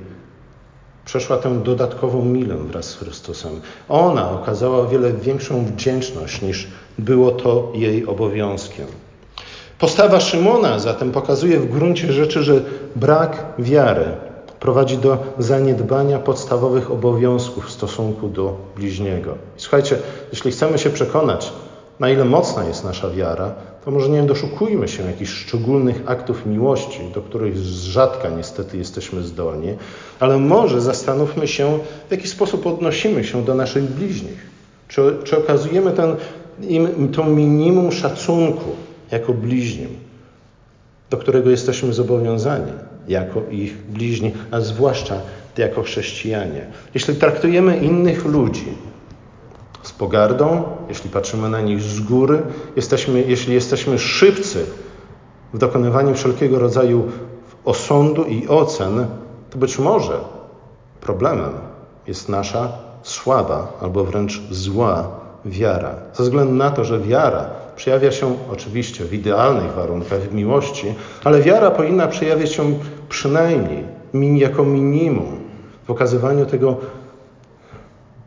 przeszła 1.04 1.36
tę 1.36 1.62
dodatkową 1.62 2.24
milę 2.24 2.56
wraz 2.56 2.84
z 2.84 2.96
Chrystusem. 2.96 3.60
Ona 3.88 4.30
okazała 4.30 4.78
o 4.78 4.88
wiele 4.88 5.12
większą 5.12 5.64
wdzięczność 5.64 6.42
niż 6.42 6.68
było 6.98 7.30
to 7.30 7.72
jej 7.74 8.06
obowiązkiem. 8.06 8.86
Postawa 9.78 10.20
Szymona 10.20 10.78
zatem 10.78 11.12
pokazuje 11.12 11.60
w 11.60 11.70
gruncie 11.70 12.12
rzeczy, 12.12 12.42
że 12.42 12.60
brak 12.96 13.44
wiary 13.58 14.04
prowadzi 14.60 14.98
do 14.98 15.18
zaniedbania 15.38 16.18
podstawowych 16.18 16.90
obowiązków 16.90 17.66
w 17.66 17.70
stosunku 17.70 18.28
do 18.28 18.56
bliźniego. 18.76 19.34
słuchajcie, 19.56 19.98
jeśli 20.32 20.50
chcemy 20.50 20.78
się 20.78 20.90
przekonać, 20.90 21.52
na 22.00 22.10
ile 22.10 22.24
mocna 22.24 22.64
jest 22.64 22.84
nasza 22.84 23.10
wiara, 23.10 23.54
to 23.88 23.92
może 23.92 24.08
nie 24.08 24.22
doszukujmy 24.22 24.88
się 24.88 25.02
jakichś 25.02 25.30
szczególnych 25.30 26.02
aktów 26.06 26.46
miłości, 26.46 27.00
do 27.14 27.22
których 27.22 27.58
z 27.58 27.82
rzadka 27.82 28.28
niestety 28.28 28.76
jesteśmy 28.76 29.22
zdolni, 29.22 29.74
ale 30.20 30.38
może 30.38 30.80
zastanówmy 30.80 31.48
się, 31.48 31.78
w 32.08 32.10
jaki 32.10 32.28
sposób 32.28 32.66
odnosimy 32.66 33.24
się 33.24 33.44
do 33.44 33.54
naszych 33.54 33.84
bliźnich. 33.84 34.46
Czy, 34.88 35.16
czy 35.24 35.38
okazujemy 35.38 35.92
ten, 35.92 36.16
im 36.68 37.08
to 37.12 37.24
minimum 37.24 37.92
szacunku 37.92 38.70
jako 39.10 39.32
bliźnim, 39.32 39.88
do 41.10 41.16
którego 41.16 41.50
jesteśmy 41.50 41.92
zobowiązani 41.92 42.72
jako 43.08 43.42
ich 43.50 43.76
bliźni, 43.76 44.32
a 44.50 44.60
zwłaszcza 44.60 45.20
jako 45.58 45.82
chrześcijanie. 45.82 46.66
Jeśli 46.94 47.14
traktujemy 47.14 47.76
innych 47.76 48.24
ludzi 48.24 48.66
pogardą, 49.98 50.62
jeśli 50.88 51.10
patrzymy 51.10 51.48
na 51.48 51.60
nich 51.60 51.82
z 51.82 52.00
góry, 52.00 52.42
jesteśmy, 52.76 53.20
jeśli 53.20 53.54
jesteśmy 53.54 53.98
szybcy 53.98 54.66
w 55.54 55.58
dokonywaniu 55.58 56.14
wszelkiego 56.14 56.58
rodzaju 56.58 57.04
osądu 57.64 58.24
i 58.24 58.48
ocen, 58.48 59.06
to 59.50 59.58
być 59.58 59.78
może 59.78 60.20
problemem 61.00 61.52
jest 62.06 62.28
nasza 62.28 62.72
słaba 63.02 63.72
albo 63.80 64.04
wręcz 64.04 64.42
zła 64.50 65.08
wiara. 65.44 65.94
Ze 66.14 66.22
względu 66.22 66.54
na 66.54 66.70
to, 66.70 66.84
że 66.84 67.00
wiara 67.00 67.50
przejawia 67.76 68.12
się 68.12 68.36
oczywiście 68.52 69.04
w 69.04 69.14
idealnych 69.14 69.72
warunkach, 69.72 70.20
w 70.20 70.34
miłości, 70.34 70.94
ale 71.24 71.42
wiara 71.42 71.70
powinna 71.70 72.06
przejawiać 72.06 72.52
się 72.52 72.78
przynajmniej 73.08 73.84
jako 74.36 74.64
minimum 74.64 75.40
w 75.86 75.90
okazywaniu 75.90 76.46
tego 76.46 76.76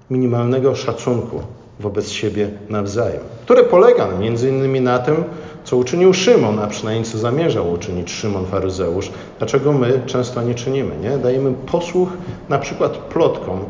minimalnego 0.09 0.75
szacunku 0.75 1.41
wobec 1.81 2.09
siebie 2.09 2.49
nawzajem, 2.69 3.21
które 3.41 3.63
polega 3.63 4.07
między 4.19 4.49
innymi 4.49 4.81
na 4.81 4.99
tym, 4.99 5.23
co 5.63 5.77
uczynił 5.77 6.13
Szymon, 6.13 6.59
a 6.59 6.67
przynajmniej 6.67 7.05
co 7.05 7.17
zamierzał 7.17 7.71
uczynić 7.71 8.11
Szymon 8.11 8.45
faryzeusz, 8.45 9.11
dlaczego 9.37 9.73
my 9.73 10.01
często 10.05 10.41
nie 10.41 10.55
czynimy, 10.55 10.97
nie? 10.97 11.17
Dajemy 11.17 11.53
posłuch 11.53 12.09
na 12.49 12.59
przykład 12.59 12.97
plotkom 12.97 13.65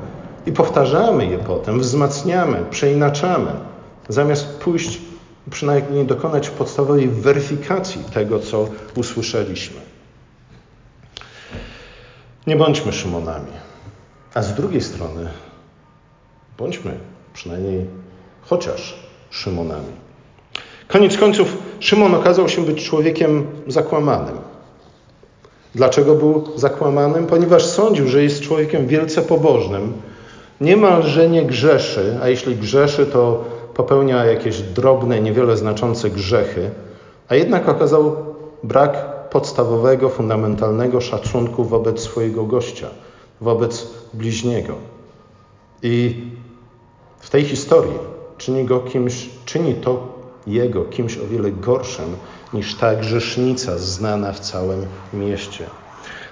i 0.45 0.51
powtarzamy 0.51 1.25
je 1.25 1.37
potem, 1.37 1.79
wzmacniamy, 1.79 2.65
przeinaczamy, 2.69 3.51
zamiast 4.09 4.59
pójść 4.59 5.01
przynajmniej 5.49 6.05
dokonać 6.05 6.49
podstawowej 6.49 7.09
weryfikacji 7.09 8.03
tego, 8.13 8.39
co 8.39 8.67
usłyszeliśmy. 8.95 9.77
Nie 12.47 12.55
bądźmy 12.55 12.93
Szymonami, 12.93 13.51
a 14.33 14.41
z 14.41 14.53
drugiej 14.53 14.81
strony 14.81 15.29
bądźmy 16.57 16.97
przynajmniej 17.33 18.00
chociaż 18.51 18.95
Szymonami. 19.29 19.93
Koniec 20.87 21.17
końców, 21.17 21.57
Szymon 21.79 22.15
okazał 22.15 22.49
się 22.49 22.65
być 22.65 22.85
człowiekiem 22.85 23.47
zakłamanym. 23.67 24.37
Dlaczego 25.75 26.15
był 26.15 26.43
zakłamanym? 26.55 27.27
Ponieważ 27.27 27.65
sądził, 27.65 28.07
że 28.07 28.23
jest 28.23 28.41
człowiekiem 28.41 28.87
wielce 28.87 29.21
pobożnym, 29.21 29.93
niemalże 30.61 31.29
nie 31.29 31.45
grzeszy, 31.45 32.17
a 32.21 32.27
jeśli 32.27 32.55
grzeszy, 32.55 33.05
to 33.05 33.43
popełnia 33.73 34.25
jakieś 34.25 34.61
drobne, 34.61 35.21
niewiele 35.21 35.57
znaczące 35.57 36.09
grzechy, 36.09 36.69
a 37.27 37.35
jednak 37.35 37.69
okazał 37.69 38.15
brak 38.63 39.29
podstawowego, 39.29 40.09
fundamentalnego 40.09 41.01
szacunku 41.01 41.63
wobec 41.63 41.99
swojego 41.99 42.43
gościa, 42.43 42.87
wobec 43.41 43.87
bliźniego. 44.13 44.75
I 45.83 46.23
w 47.19 47.29
tej 47.29 47.43
historii 47.43 48.11
czyni, 48.41 48.65
go 48.65 48.79
kimś, 48.79 49.29
czyni 49.45 49.75
to 49.75 50.07
jego 50.47 50.85
kimś 50.85 51.17
o 51.17 51.27
wiele 51.27 51.51
gorszym 51.51 52.15
niż 52.53 52.75
ta 52.75 52.95
grzesznica 52.95 53.77
znana 53.77 54.31
w 54.31 54.39
całym 54.39 54.85
mieście. 55.13 55.65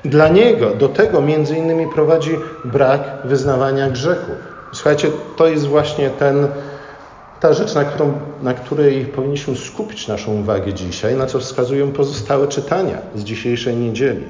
Dla 0.05 0.27
niego 0.27 0.75
do 0.75 0.89
tego 0.89 1.21
między 1.21 1.57
innymi 1.57 1.87
prowadzi 1.87 2.31
brak 2.65 3.01
wyznawania 3.25 3.89
grzechów. 3.89 4.35
Słuchajcie, 4.71 5.11
to 5.37 5.47
jest 5.47 5.67
właśnie 5.67 6.09
ten, 6.09 6.47
ta 7.39 7.53
rzecz, 7.53 7.75
na, 7.75 7.83
którą, 7.83 8.13
na 8.43 8.53
której 8.53 9.05
powinniśmy 9.05 9.55
skupić 9.55 10.07
naszą 10.07 10.41
uwagę 10.41 10.73
dzisiaj, 10.73 11.15
na 11.15 11.25
co 11.25 11.39
wskazują 11.39 11.91
pozostałe 11.91 12.47
czytania 12.47 12.97
z 13.15 13.23
dzisiejszej 13.23 13.75
niedzieli. 13.75 14.25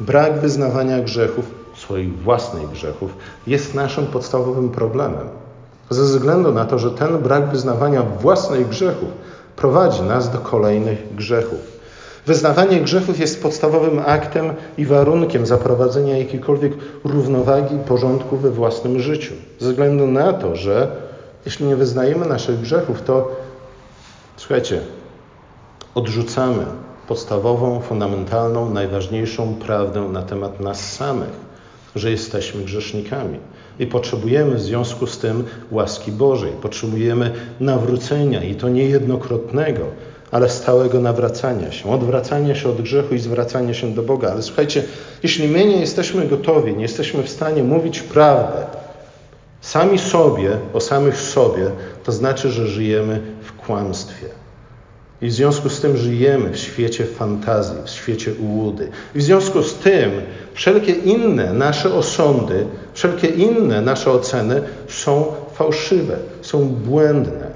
Brak 0.00 0.40
wyznawania 0.40 1.00
grzechów, 1.00 1.44
swoich 1.74 2.18
własnych 2.18 2.70
grzechów, 2.70 3.16
jest 3.46 3.74
naszym 3.74 4.06
podstawowym 4.06 4.68
problemem. 4.68 5.45
Ze 5.90 6.02
względu 6.02 6.52
na 6.52 6.64
to, 6.64 6.78
że 6.78 6.90
ten 6.90 7.18
brak 7.18 7.50
wyznawania 7.50 8.02
własnych 8.02 8.68
grzechów 8.68 9.08
prowadzi 9.56 10.02
nas 10.02 10.30
do 10.30 10.38
kolejnych 10.38 11.14
grzechów. 11.14 11.76
Wyznawanie 12.26 12.80
grzechów 12.80 13.20
jest 13.20 13.42
podstawowym 13.42 14.02
aktem 14.06 14.52
i 14.78 14.86
warunkiem 14.86 15.46
zaprowadzenia 15.46 16.18
jakiejkolwiek 16.18 16.72
równowagi 17.04 17.76
i 17.76 17.78
porządku 17.78 18.36
we 18.36 18.50
własnym 18.50 19.00
życiu. 19.00 19.34
Ze 19.60 19.70
względu 19.70 20.06
na 20.06 20.32
to, 20.32 20.56
że 20.56 20.88
jeśli 21.44 21.66
nie 21.66 21.76
wyznajemy 21.76 22.26
naszych 22.26 22.60
grzechów, 22.60 23.02
to 23.02 23.30
słuchajcie, 24.36 24.80
odrzucamy 25.94 26.64
podstawową, 27.08 27.80
fundamentalną, 27.80 28.70
najważniejszą 28.70 29.54
prawdę 29.54 30.00
na 30.00 30.22
temat 30.22 30.60
nas 30.60 30.92
samych, 30.92 31.45
że 31.96 32.10
jesteśmy 32.10 32.62
grzesznikami. 32.62 33.38
I 33.78 33.86
potrzebujemy 33.86 34.54
w 34.54 34.60
związku 34.60 35.06
z 35.06 35.18
tym 35.18 35.44
łaski 35.70 36.12
Bożej, 36.12 36.52
potrzebujemy 36.62 37.30
nawrócenia 37.60 38.44
i 38.44 38.54
to 38.54 38.68
niejednokrotnego, 38.68 39.82
ale 40.30 40.48
stałego 40.48 41.00
nawracania 41.00 41.72
się, 41.72 41.90
odwracania 41.90 42.54
się 42.54 42.68
od 42.68 42.82
grzechu 42.82 43.14
i 43.14 43.18
zwracania 43.18 43.74
się 43.74 43.94
do 43.94 44.02
Boga. 44.02 44.30
Ale 44.30 44.42
słuchajcie, 44.42 44.82
jeśli 45.22 45.48
my 45.48 45.64
nie 45.64 45.80
jesteśmy 45.80 46.26
gotowi, 46.26 46.74
nie 46.74 46.82
jesteśmy 46.82 47.22
w 47.22 47.28
stanie 47.28 47.62
mówić 47.62 48.00
prawdę 48.00 48.66
sami 49.66 49.98
sobie, 49.98 50.50
o 50.74 50.80
samych 50.80 51.20
sobie, 51.20 51.70
to 52.04 52.12
znaczy, 52.12 52.50
że 52.50 52.66
żyjemy 52.66 53.20
w 53.42 53.52
kłamstwie. 53.52 54.26
I 55.22 55.28
w 55.28 55.32
związku 55.32 55.68
z 55.68 55.80
tym 55.80 55.96
żyjemy 55.96 56.50
w 56.50 56.58
świecie 56.58 57.04
fantazji, 57.04 57.76
w 57.84 57.90
świecie 57.90 58.32
ułudy. 58.34 58.88
I 59.14 59.18
w 59.18 59.22
związku 59.22 59.62
z 59.62 59.74
tym 59.74 60.10
wszelkie 60.54 60.92
inne 60.92 61.52
nasze 61.52 61.94
osądy, 61.94 62.66
wszelkie 62.92 63.26
inne 63.26 63.80
nasze 63.80 64.10
oceny 64.10 64.62
są 64.88 65.24
fałszywe, 65.54 66.16
są 66.42 66.68
błędne. 66.68 67.50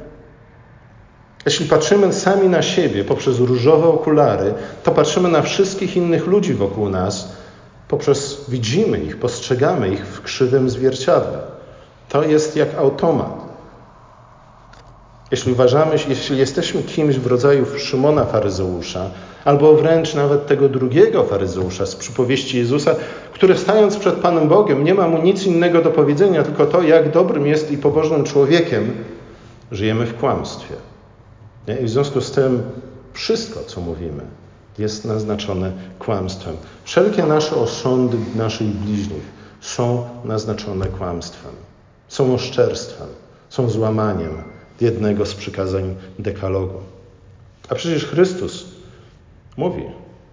Jeśli 1.46 1.66
patrzymy 1.66 2.12
sami 2.12 2.48
na 2.48 2.62
siebie 2.62 3.04
poprzez 3.04 3.38
różowe 3.38 3.88
okulary, 3.88 4.54
to 4.84 4.92
patrzymy 4.92 5.28
na 5.28 5.42
wszystkich 5.42 5.96
innych 5.96 6.26
ludzi 6.26 6.54
wokół 6.54 6.88
nas 6.88 7.28
poprzez 7.90 8.44
widzimy 8.48 8.98
ich, 8.98 9.16
postrzegamy 9.16 9.88
ich 9.88 10.06
w 10.06 10.22
krzywym 10.22 10.70
zwierciadle. 10.70 11.38
To 12.08 12.22
jest 12.22 12.56
jak 12.56 12.74
automat. 12.74 13.49
Jeśli 15.30 15.52
uważamy, 15.52 15.96
jeśli 16.08 16.38
jesteśmy 16.38 16.82
kimś 16.82 17.16
w 17.16 17.26
rodzaju 17.26 17.66
Szymona 17.78 18.24
faryzeusza, 18.24 19.10
albo 19.44 19.74
wręcz 19.74 20.14
nawet 20.14 20.46
tego 20.46 20.68
drugiego 20.68 21.24
faryzeusza 21.24 21.86
z 21.86 21.96
przypowieści 21.96 22.58
Jezusa, 22.58 22.94
który 23.32 23.58
stając 23.58 23.96
przed 23.96 24.14
Panem 24.14 24.48
Bogiem 24.48 24.84
nie 24.84 24.94
ma 24.94 25.08
mu 25.08 25.22
nic 25.22 25.46
innego 25.46 25.82
do 25.82 25.90
powiedzenia, 25.90 26.42
tylko 26.42 26.66
to, 26.66 26.82
jak 26.82 27.12
dobrym 27.12 27.46
jest 27.46 27.72
i 27.72 27.78
pobożnym 27.78 28.24
człowiekiem, 28.24 28.92
żyjemy 29.72 30.06
w 30.06 30.16
kłamstwie. 30.16 30.74
I 31.82 31.84
w 31.84 31.90
związku 31.90 32.20
z 32.20 32.30
tym 32.30 32.62
wszystko, 33.12 33.60
co 33.66 33.80
mówimy, 33.80 34.22
jest 34.78 35.04
naznaczone 35.04 35.72
kłamstwem. 35.98 36.56
Wszelkie 36.84 37.22
nasze 37.22 37.56
osądy 37.56 38.16
naszych 38.34 38.68
bliźnich 38.68 39.22
są 39.60 40.04
naznaczone 40.24 40.86
kłamstwem, 40.86 41.52
są 42.08 42.34
oszczerstwem, 42.34 43.08
są 43.48 43.70
złamaniem 43.70 44.59
jednego 44.80 45.26
z 45.26 45.34
przykazań 45.34 45.94
dekalogu. 46.18 46.78
A 47.68 47.74
przecież 47.74 48.06
Chrystus 48.06 48.64
mówi, 49.56 49.82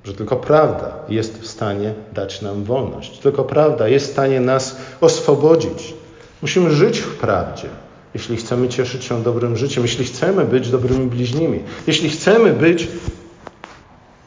że 0.04 0.14
tylko 0.14 0.36
prawda 0.36 0.94
jest 1.10 1.42
w 1.42 1.48
stanie 1.48 1.94
dać 2.14 2.42
nam 2.42 2.64
wolność. 2.64 3.20
Tylko 3.20 3.44
prawda 3.44 3.88
jest 3.88 4.08
w 4.08 4.12
stanie 4.12 4.40
nas 4.40 4.78
oswobodzić. 5.02 5.94
Musimy 6.42 6.72
żyć 6.72 7.00
w 7.00 7.16
prawdzie, 7.16 7.68
jeśli 8.14 8.38
chcemy 8.38 8.70
cieszyć 8.70 9.04
się 9.04 9.24
dobrym 9.24 9.58
życiem, 9.58 9.84
jeśli 9.84 10.06
chcemy 10.06 10.46
być 10.46 10.70
dobrymi 10.70 11.08
bliźnimi, 11.08 11.60
jeśli 11.88 12.10
chcemy 12.10 12.54
być 12.54 12.88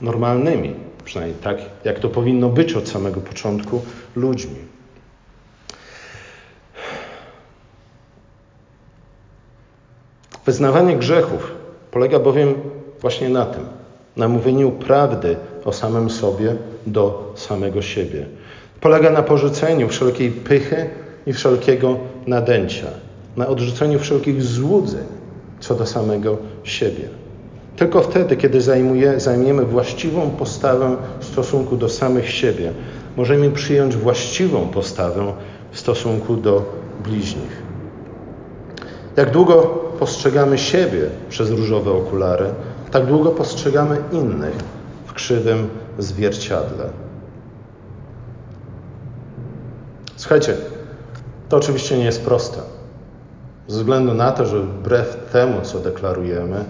normalnymi, 0.00 0.74
przynajmniej 1.04 1.38
tak, 1.42 1.58
jak 1.84 1.98
to 1.98 2.08
powinno 2.08 2.48
być 2.48 2.72
od 2.72 2.88
samego 2.88 3.20
początku, 3.20 3.82
ludźmi. 4.16 4.56
Wyznawanie 10.50 10.96
grzechów 10.96 11.52
polega 11.90 12.18
bowiem 12.18 12.54
właśnie 13.00 13.28
na 13.28 13.46
tym, 13.46 13.62
na 14.16 14.28
mówieniu 14.28 14.70
prawdy 14.70 15.36
o 15.64 15.72
samym 15.72 16.10
sobie 16.10 16.54
do 16.86 17.32
samego 17.34 17.82
siebie. 17.82 18.26
Polega 18.80 19.10
na 19.10 19.22
porzuceniu 19.22 19.88
wszelkiej 19.88 20.30
pychy 20.30 20.90
i 21.26 21.32
wszelkiego 21.32 21.96
nadęcia, 22.26 22.86
na 23.36 23.46
odrzuceniu 23.46 23.98
wszelkich 23.98 24.42
złudzeń 24.42 25.04
co 25.60 25.74
do 25.74 25.86
samego 25.86 26.38
siebie. 26.64 27.08
Tylko 27.76 28.02
wtedy, 28.02 28.36
kiedy 28.36 28.60
zajmuje, 28.60 29.20
zajmiemy 29.20 29.64
właściwą 29.64 30.30
postawę 30.30 30.96
w 31.20 31.24
stosunku 31.24 31.76
do 31.76 31.88
samych 31.88 32.30
siebie, 32.30 32.72
możemy 33.16 33.50
przyjąć 33.50 33.96
właściwą 33.96 34.68
postawę 34.68 35.32
w 35.70 35.80
stosunku 35.80 36.36
do 36.36 36.64
bliźnich. 37.04 37.62
Jak 39.16 39.30
długo 39.30 39.89
postrzegamy 40.00 40.58
siebie 40.58 41.10
przez 41.28 41.50
różowe 41.50 41.90
okulary, 41.90 42.46
tak 42.90 43.06
długo 43.06 43.30
postrzegamy 43.30 43.98
innych 44.12 44.54
w 45.06 45.12
krzywym 45.12 45.68
zwierciadle. 45.98 46.84
Słuchajcie, 50.16 50.56
to 51.48 51.56
oczywiście 51.56 51.98
nie 51.98 52.04
jest 52.04 52.24
proste. 52.24 52.58
Ze 53.68 53.78
względu 53.78 54.14
na 54.14 54.32
to, 54.32 54.46
że 54.46 54.60
wbrew 54.60 55.16
temu, 55.32 55.60
co 55.62 55.78
deklarujemy, 55.78 56.64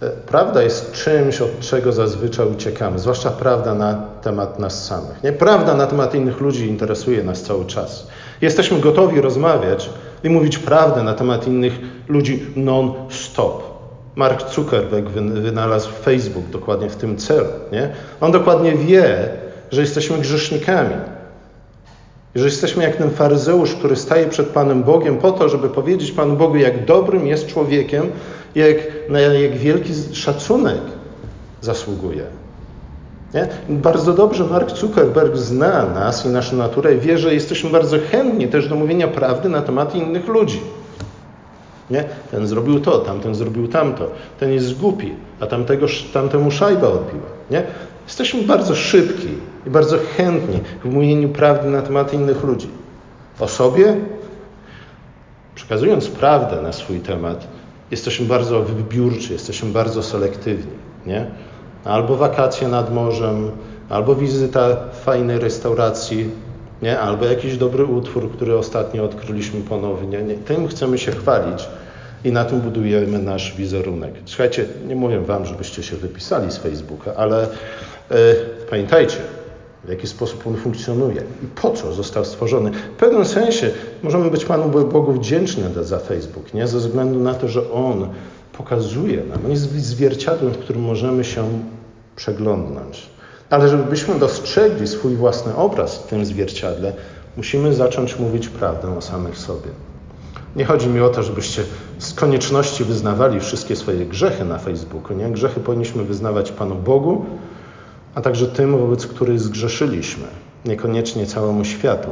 e, 0.00 0.10
prawda 0.10 0.62
jest 0.62 0.92
czymś, 0.92 1.40
od 1.40 1.60
czego 1.60 1.92
zazwyczaj 1.92 2.46
uciekamy, 2.52 2.98
zwłaszcza 2.98 3.30
prawda 3.30 3.74
na 3.74 4.02
temat 4.22 4.58
nas 4.58 4.84
samych. 4.84 5.22
Nie? 5.22 5.32
Prawda 5.32 5.74
na 5.74 5.86
temat 5.86 6.14
innych 6.14 6.40
ludzi 6.40 6.68
interesuje 6.68 7.24
nas 7.24 7.42
cały 7.42 7.64
czas. 7.64 8.06
Jesteśmy 8.40 8.80
gotowi 8.80 9.20
rozmawiać 9.20 9.90
i 10.24 10.30
mówić 10.30 10.58
prawdę 10.58 11.02
na 11.02 11.14
temat 11.14 11.46
innych 11.46 11.72
ludzi 12.08 12.46
non-stop. 12.56 13.72
Mark 14.16 14.54
Zuckerberg 14.54 15.08
wynalazł 15.08 15.90
Facebook 15.90 16.48
dokładnie 16.50 16.90
w 16.90 16.96
tym 16.96 17.16
celu. 17.16 17.48
Nie? 17.72 17.90
On 18.20 18.32
dokładnie 18.32 18.72
wie, 18.72 19.28
że 19.70 19.80
jesteśmy 19.80 20.18
grzesznikami. 20.18 20.94
Że 22.34 22.44
jesteśmy 22.44 22.84
jak 22.84 22.96
ten 22.96 23.10
faryzeusz, 23.10 23.74
który 23.74 23.96
staje 23.96 24.26
przed 24.26 24.48
Panem 24.48 24.82
Bogiem 24.82 25.18
po 25.18 25.32
to, 25.32 25.48
żeby 25.48 25.68
powiedzieć 25.68 26.12
Panu 26.12 26.36
Bogu, 26.36 26.56
jak 26.56 26.84
dobrym 26.84 27.26
jest 27.26 27.46
człowiekiem, 27.46 28.10
jak, 28.54 28.76
jak 29.42 29.56
wielki 29.56 29.92
szacunek 30.12 30.80
zasługuje. 31.60 32.41
Nie? 33.34 33.48
Bardzo 33.68 34.12
dobrze 34.12 34.44
Mark 34.44 34.70
Zuckerberg 34.70 35.36
zna 35.36 35.86
nas 35.86 36.26
i 36.26 36.28
naszą 36.28 36.56
naturę 36.56 36.94
i 36.94 37.00
wie, 37.00 37.18
że 37.18 37.34
jesteśmy 37.34 37.70
bardzo 37.70 37.96
chętni 38.10 38.48
też 38.48 38.68
do 38.68 38.74
mówienia 38.74 39.08
prawdy 39.08 39.48
na 39.48 39.62
temat 39.62 39.94
innych 39.94 40.28
ludzi. 40.28 40.60
Nie? 41.90 42.04
Ten 42.30 42.46
zrobił 42.46 42.80
to, 42.80 42.98
tamten 42.98 43.34
zrobił 43.34 43.68
tamto, 43.68 44.10
ten 44.40 44.52
jest 44.52 44.80
głupi, 44.80 45.12
a 45.40 45.46
tamtego, 45.46 45.86
tamtemu 46.12 46.50
szajba 46.50 46.88
odbiła. 46.88 47.26
Nie? 47.50 47.62
Jesteśmy 48.06 48.42
bardzo 48.42 48.74
szybki 48.74 49.28
i 49.66 49.70
bardzo 49.70 49.96
chętni 50.16 50.60
w 50.84 50.94
mówieniu 50.94 51.28
prawdy 51.28 51.68
na 51.68 51.82
temat 51.82 52.14
innych 52.14 52.44
ludzi. 52.44 52.68
O 53.40 53.48
sobie, 53.48 53.96
przekazując 55.54 56.08
prawdę 56.08 56.62
na 56.62 56.72
swój 56.72 57.00
temat, 57.00 57.48
jesteśmy 57.90 58.26
bardzo 58.26 58.62
wybiórczy, 58.62 59.32
jesteśmy 59.32 59.70
bardzo 59.70 60.02
selektywni. 60.02 60.72
Nie? 61.06 61.26
Albo 61.84 62.16
wakacje 62.16 62.68
nad 62.68 62.94
morzem, 62.94 63.50
albo 63.88 64.14
wizyta 64.14 64.76
fajnej 65.04 65.38
restauracji, 65.38 66.30
nie? 66.82 67.00
albo 67.00 67.24
jakiś 67.24 67.56
dobry 67.56 67.84
utwór, 67.84 68.32
który 68.32 68.58
ostatnio 68.58 69.04
odkryliśmy 69.04 69.60
ponownie. 69.60 70.22
Nie? 70.22 70.34
Tym 70.34 70.68
chcemy 70.68 70.98
się 70.98 71.12
chwalić 71.12 71.68
i 72.24 72.32
na 72.32 72.44
tym 72.44 72.60
budujemy 72.60 73.18
nasz 73.18 73.56
wizerunek. 73.56 74.14
Słuchajcie, 74.24 74.64
nie 74.86 74.96
mówię 74.96 75.20
wam, 75.20 75.46
żebyście 75.46 75.82
się 75.82 75.96
wypisali 75.96 76.52
z 76.52 76.56
Facebooka, 76.56 77.14
ale 77.14 77.42
e, 77.42 77.46
pamiętajcie, 78.70 79.16
w 79.84 79.88
jaki 79.88 80.06
sposób 80.06 80.46
on 80.46 80.56
funkcjonuje 80.56 81.22
i 81.42 81.46
po 81.62 81.70
co 81.70 81.92
został 81.92 82.24
stworzony. 82.24 82.70
W 82.70 82.96
pewnym 82.96 83.24
sensie 83.24 83.70
możemy 84.02 84.30
być 84.30 84.44
Panu 84.44 84.68
Bogu 84.68 85.12
wdzięczni 85.12 85.64
za 85.82 85.98
Facebook, 85.98 86.54
nie? 86.54 86.66
ze 86.66 86.78
względu 86.78 87.20
na 87.20 87.34
to, 87.34 87.48
że 87.48 87.72
On 87.72 88.08
pokazuje 88.52 89.24
nam, 89.24 89.38
On 89.44 89.50
jest 89.50 89.72
zwierciadłem, 89.72 90.52
w 90.52 90.58
którym 90.58 90.82
możemy 90.82 91.24
się 91.24 91.48
przeglądnąć. 92.16 93.10
Ale 93.50 93.68
żebyśmy 93.68 94.18
dostrzegli 94.18 94.88
swój 94.88 95.14
własny 95.14 95.56
obraz 95.56 95.98
w 95.98 96.06
tym 96.06 96.24
zwierciadle, 96.24 96.92
musimy 97.36 97.74
zacząć 97.74 98.18
mówić 98.18 98.48
prawdę 98.48 98.96
o 98.98 99.00
samych 99.00 99.38
sobie. 99.38 99.70
Nie 100.56 100.64
chodzi 100.64 100.88
mi 100.88 101.00
o 101.00 101.08
to, 101.08 101.22
żebyście 101.22 101.62
z 101.98 102.14
konieczności 102.14 102.84
wyznawali 102.84 103.40
wszystkie 103.40 103.76
swoje 103.76 104.06
grzechy 104.06 104.44
na 104.44 104.58
Facebooku. 104.58 105.16
Nie? 105.16 105.28
Grzechy 105.28 105.60
powinniśmy 105.60 106.04
wyznawać 106.04 106.52
Panu 106.52 106.74
Bogu, 106.74 107.24
a 108.14 108.20
także 108.20 108.46
tym, 108.46 108.78
wobec 108.78 109.06
których 109.06 109.40
zgrzeszyliśmy, 109.40 110.24
niekoniecznie 110.64 111.26
całemu 111.26 111.64
światu. 111.64 112.08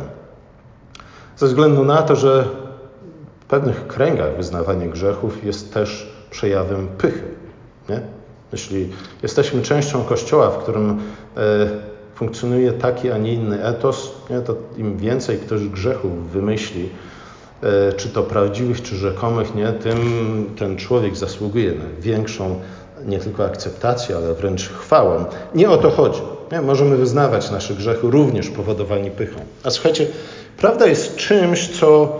Ze 1.36 1.46
względu 1.46 1.84
na 1.84 2.02
to, 2.02 2.16
że 2.16 2.44
w 3.40 3.44
pewnych 3.44 3.86
kręgach 3.86 4.36
wyznawanie 4.36 4.88
grzechów 4.88 5.44
jest 5.44 5.74
też 5.74 6.19
przejawem 6.30 6.88
pychy. 6.88 7.22
Nie? 7.88 8.00
Jeśli 8.52 8.90
jesteśmy 9.22 9.62
częścią 9.62 10.04
Kościoła, 10.04 10.50
w 10.50 10.58
którym 10.58 10.90
e, 10.90 11.40
funkcjonuje 12.14 12.72
taki, 12.72 13.10
a 13.10 13.18
nie 13.18 13.34
inny 13.34 13.64
etos, 13.64 14.12
nie, 14.30 14.40
to 14.40 14.54
im 14.76 14.96
więcej 14.96 15.38
ktoś 15.38 15.68
grzechów 15.68 16.30
wymyśli, 16.30 16.88
e, 17.62 17.92
czy 17.92 18.08
to 18.08 18.22
prawdziwych, 18.22 18.82
czy 18.82 18.96
rzekomych, 18.96 19.54
nie, 19.54 19.72
tym 19.72 20.00
ten 20.58 20.76
człowiek 20.76 21.16
zasługuje 21.16 21.72
na 21.72 21.84
większą 22.00 22.60
nie 23.04 23.18
tylko 23.18 23.44
akceptację, 23.44 24.16
ale 24.16 24.34
wręcz 24.34 24.68
chwałę. 24.68 25.24
Nie 25.54 25.70
o 25.70 25.76
to 25.76 25.90
chodzi. 25.90 26.20
Nie? 26.52 26.62
Możemy 26.62 26.96
wyznawać 26.96 27.50
nasze 27.50 27.74
grzechy 27.74 28.10
również 28.10 28.48
powodowani 28.48 29.10
pychą. 29.10 29.40
A 29.64 29.70
słuchajcie, 29.70 30.06
prawda 30.58 30.86
jest 30.86 31.16
czymś, 31.16 31.68
co, 31.68 32.18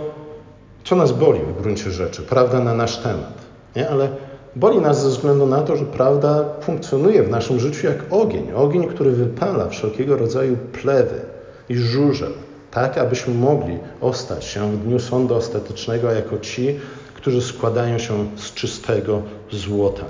co 0.83 0.95
nas 0.95 1.11
boli 1.11 1.39
w 1.39 1.61
gruncie 1.61 1.91
rzeczy. 1.91 2.21
Prawda 2.21 2.59
na 2.59 2.73
nasz 2.73 2.97
temat. 2.97 3.33
Nie? 3.75 3.89
Ale 3.89 4.09
boli 4.55 4.81
nas 4.81 5.03
ze 5.03 5.09
względu 5.09 5.45
na 5.45 5.61
to, 5.61 5.75
że 5.75 5.85
prawda 5.85 6.45
funkcjonuje 6.61 7.23
w 7.23 7.29
naszym 7.29 7.59
życiu 7.59 7.87
jak 7.87 7.97
ogień. 8.09 8.51
Ogień, 8.55 8.87
który 8.87 9.11
wypala 9.11 9.69
wszelkiego 9.69 10.17
rodzaju 10.17 10.57
plewy 10.57 11.21
i 11.69 11.77
żurzel. 11.77 12.31
Tak, 12.71 12.97
abyśmy 12.97 13.33
mogli 13.33 13.79
ostać 14.01 14.45
się 14.45 14.71
w 14.71 14.77
dniu 14.77 14.99
sądu 14.99 15.35
ostatecznego 15.35 16.11
jako 16.11 16.39
ci, 16.39 16.79
którzy 17.13 17.41
składają 17.41 17.97
się 17.97 18.27
z 18.35 18.53
czystego 18.53 19.21
złota. 19.51 20.05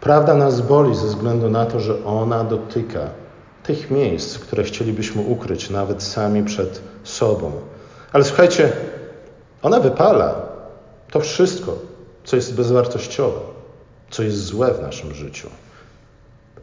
Prawda 0.00 0.34
nas 0.34 0.60
boli 0.60 0.94
ze 0.94 1.06
względu 1.06 1.50
na 1.50 1.66
to, 1.66 1.80
że 1.80 2.04
ona 2.04 2.44
dotyka 2.44 3.00
tych 3.62 3.90
miejsc, 3.90 4.38
które 4.38 4.62
chcielibyśmy 4.64 5.22
ukryć 5.22 5.70
nawet 5.70 6.02
sami 6.02 6.44
przed 6.44 6.80
sobą. 7.04 7.52
Ale 8.12 8.24
słuchajcie, 8.24 8.72
ona 9.62 9.80
wypala 9.80 10.34
to 11.10 11.20
wszystko, 11.20 11.78
co 12.28 12.36
jest 12.36 12.54
bezwartościowe, 12.54 13.40
co 14.10 14.22
jest 14.22 14.44
złe 14.44 14.74
w 14.74 14.82
naszym 14.82 15.14
życiu. 15.14 15.48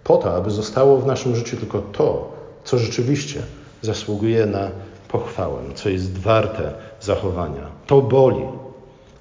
Po 0.04 0.17
to, 0.17 0.36
aby 0.36 0.51
zostało 0.51 0.97
w 0.97 1.06
naszym 1.06 1.36
życiu 1.36 1.58
tylko 1.58 1.82
to, 1.82 2.32
co 2.63 2.78
rzeczywiście 2.78 3.41
zasługuje 3.82 4.45
na 4.45 4.69
pochwałę, 5.08 5.58
co 5.75 5.89
jest 5.89 6.17
warte 6.17 6.73
zachowania. 7.01 7.67
To 7.88 8.01
boli. 8.01 8.45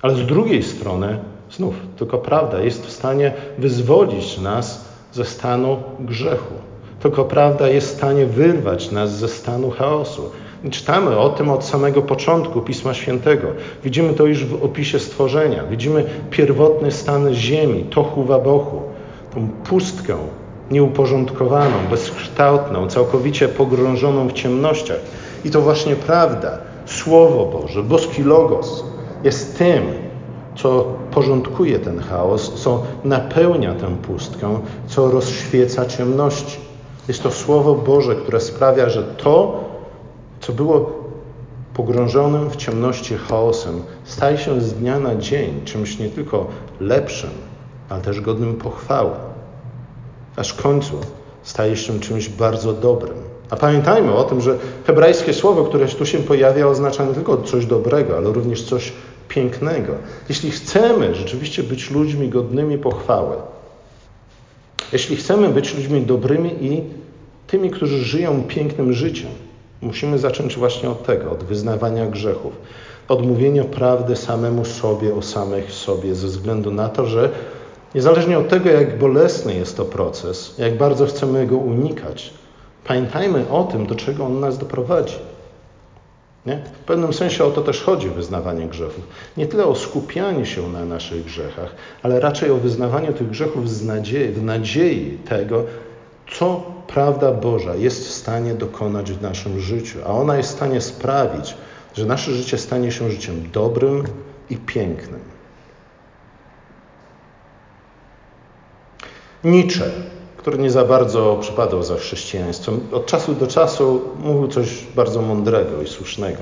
Ale 0.02 0.14
z 0.14 0.26
drugiej 0.26 0.62
strony 0.62 1.18
Znów, 1.50 1.74
tylko 1.96 2.18
prawda 2.18 2.60
jest 2.60 2.86
w 2.86 2.90
stanie 2.90 3.32
wyzwolić 3.58 4.38
nas 4.38 4.84
ze 5.12 5.24
stanu 5.24 5.82
grzechu. 6.00 6.54
Tylko 7.00 7.24
prawda 7.24 7.68
jest 7.68 7.88
w 7.88 7.96
stanie 7.96 8.26
wyrwać 8.26 8.90
nas 8.90 9.18
ze 9.18 9.28
stanu 9.28 9.70
chaosu. 9.70 10.30
Czytamy 10.70 11.18
o 11.18 11.28
tym 11.28 11.50
od 11.50 11.64
samego 11.64 12.02
początku 12.02 12.60
Pisma 12.60 12.94
Świętego. 12.94 13.46
Widzimy 13.84 14.14
to 14.14 14.26
już 14.26 14.44
w 14.44 14.64
opisie 14.64 14.98
stworzenia. 14.98 15.64
Widzimy 15.70 16.04
pierwotny 16.30 16.92
stan 16.92 17.34
ziemi, 17.34 17.84
tochu 17.84 18.24
wabochu, 18.24 18.82
tą 19.34 19.48
pustkę 19.48 20.16
nieuporządkowaną, 20.70 21.74
bezkształtną, 21.90 22.88
całkowicie 22.88 23.48
pogrążoną 23.48 24.28
w 24.28 24.32
ciemnościach. 24.32 25.00
I 25.44 25.50
to 25.50 25.60
właśnie 25.60 25.96
prawda, 25.96 26.58
Słowo 26.86 27.60
Boże, 27.60 27.82
boski 27.82 28.22
Logos 28.22 28.84
jest 29.24 29.58
tym, 29.58 29.82
co 30.56 30.84
porządkuje 31.10 31.78
ten 31.78 32.00
chaos, 32.00 32.52
co 32.54 32.82
napełnia 33.04 33.74
tę 33.74 33.96
pustkę, 33.96 34.60
co 34.86 35.10
rozświeca 35.10 35.86
ciemności. 35.86 36.58
Jest 37.08 37.22
to 37.22 37.30
Słowo 37.30 37.74
Boże, 37.74 38.14
które 38.16 38.40
sprawia, 38.40 38.88
że 38.88 39.02
to, 39.02 39.63
co 40.40 40.52
było 40.52 41.04
pogrążonym 41.74 42.50
w 42.50 42.56
ciemności 42.56 43.16
chaosem, 43.16 43.82
staje 44.04 44.38
się 44.38 44.60
z 44.60 44.74
dnia 44.74 44.98
na 44.98 45.16
dzień 45.16 45.60
czymś 45.64 45.98
nie 45.98 46.08
tylko 46.08 46.46
lepszym, 46.80 47.30
ale 47.88 48.02
też 48.02 48.20
godnym 48.20 48.54
pochwały. 48.56 49.10
Aż 50.36 50.48
w 50.52 50.62
końcu 50.62 51.00
staje 51.42 51.76
się 51.76 52.00
czymś 52.00 52.28
bardzo 52.28 52.72
dobrym. 52.72 53.14
A 53.50 53.56
pamiętajmy 53.56 54.14
o 54.14 54.24
tym, 54.24 54.40
że 54.40 54.58
hebrajskie 54.86 55.34
słowo, 55.34 55.64
które 55.64 55.86
tu 55.86 56.06
się 56.06 56.18
pojawia, 56.18 56.66
oznacza 56.66 57.04
nie 57.04 57.14
tylko 57.14 57.36
coś 57.36 57.66
dobrego, 57.66 58.16
ale 58.16 58.32
również 58.32 58.62
coś 58.62 58.92
pięknego. 59.28 59.92
Jeśli 60.28 60.50
chcemy 60.50 61.14
rzeczywiście 61.14 61.62
być 61.62 61.90
ludźmi 61.90 62.28
godnymi 62.28 62.78
pochwały, 62.78 63.36
jeśli 64.92 65.16
chcemy 65.16 65.48
być 65.48 65.74
ludźmi 65.74 66.02
dobrymi 66.02 66.64
i 66.64 66.82
tymi, 67.46 67.70
którzy 67.70 68.04
żyją 68.04 68.42
pięknym 68.48 68.92
życiem, 68.92 69.30
musimy 69.84 70.18
zacząć 70.18 70.56
właśnie 70.56 70.90
od 70.90 71.06
tego, 71.06 71.30
od 71.30 71.44
wyznawania 71.44 72.06
grzechów, 72.06 72.52
od 73.08 73.26
mówienia 73.26 73.64
prawdy 73.64 74.16
samemu 74.16 74.64
sobie 74.64 75.14
o 75.14 75.22
samych 75.22 75.72
sobie, 75.72 76.14
ze 76.14 76.26
względu 76.26 76.70
na 76.70 76.88
to, 76.88 77.06
że 77.06 77.30
niezależnie 77.94 78.38
od 78.38 78.48
tego, 78.48 78.70
jak 78.70 78.98
bolesny 78.98 79.54
jest 79.54 79.76
to 79.76 79.84
proces, 79.84 80.58
jak 80.58 80.76
bardzo 80.76 81.06
chcemy 81.06 81.46
go 81.46 81.56
unikać, 81.56 82.30
pamiętajmy 82.84 83.48
o 83.50 83.64
tym, 83.64 83.86
do 83.86 83.94
czego 83.94 84.24
on 84.24 84.40
nas 84.40 84.58
doprowadzi. 84.58 85.16
Nie? 86.46 86.58
W 86.82 86.84
pewnym 86.86 87.12
sensie 87.12 87.44
o 87.44 87.50
to 87.50 87.60
też 87.60 87.82
chodzi 87.82 88.08
wyznawanie 88.08 88.66
grzechów. 88.66 89.04
Nie 89.36 89.46
tyle 89.46 89.66
o 89.66 89.74
skupianie 89.74 90.46
się 90.46 90.68
na 90.68 90.84
naszych 90.84 91.24
grzechach, 91.24 91.74
ale 92.02 92.20
raczej 92.20 92.50
o 92.50 92.56
wyznawanie 92.56 93.12
tych 93.12 93.30
grzechów 93.30 93.70
z 93.70 93.84
nadziei, 93.84 94.32
w 94.32 94.42
nadziei 94.42 95.18
tego, 95.28 95.64
co 96.32 96.62
prawda 96.86 97.32
Boża 97.32 97.74
jest 97.74 98.08
w 98.08 98.10
stanie 98.10 98.54
dokonać 98.54 99.12
w 99.12 99.22
naszym 99.22 99.60
życiu, 99.60 99.98
a 100.06 100.08
ona 100.08 100.36
jest 100.36 100.48
w 100.48 100.56
stanie 100.56 100.80
sprawić, 100.80 101.54
że 101.94 102.06
nasze 102.06 102.32
życie 102.32 102.58
stanie 102.58 102.92
się 102.92 103.10
życiem 103.10 103.50
dobrym 103.52 104.04
i 104.50 104.56
pięknym. 104.56 105.20
Nietzsche 109.44 109.90
który 110.44 110.58
nie 110.58 110.70
za 110.70 110.84
bardzo 110.84 111.38
przypadał 111.40 111.82
za 111.82 111.96
chrześcijaństwem. 111.96 112.80
Od 112.92 113.06
czasu 113.06 113.34
do 113.34 113.46
czasu 113.46 114.02
mówił 114.18 114.48
coś 114.48 114.68
bardzo 114.96 115.22
mądrego 115.22 115.82
i 115.82 115.88
słusznego. 115.88 116.38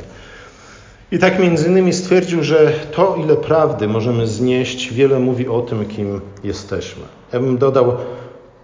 I 1.13 1.19
tak 1.19 1.39
między 1.39 1.69
innymi 1.69 1.93
stwierdził, 1.93 2.43
że 2.43 2.73
to, 2.93 3.17
ile 3.17 3.37
prawdy 3.37 3.89
możemy 3.89 4.27
znieść, 4.27 4.93
wiele 4.93 5.19
mówi 5.19 5.49
o 5.49 5.61
tym, 5.61 5.87
kim 5.87 6.21
jesteśmy. 6.45 7.03
Ja 7.33 7.41
bym 7.41 7.59
dodał, 7.59 7.93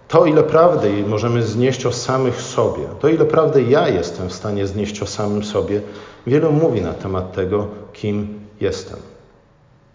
to, 0.09 0.25
ile 0.25 0.43
prawdy 0.43 1.03
możemy 1.07 1.43
znieść 1.43 1.85
o 1.85 1.91
samych 1.91 2.41
sobie, 2.41 2.83
to, 2.99 3.07
ile 3.07 3.25
prawdy 3.25 3.63
ja 3.63 3.87
jestem 3.87 4.29
w 4.29 4.33
stanie 4.33 4.67
znieść 4.67 5.01
o 5.01 5.05
samym 5.05 5.43
sobie, 5.43 5.81
wiele 6.27 6.49
mówi 6.49 6.81
na 6.81 6.93
temat 6.93 7.33
tego, 7.33 7.67
kim 7.93 8.39
jestem. 8.61 8.99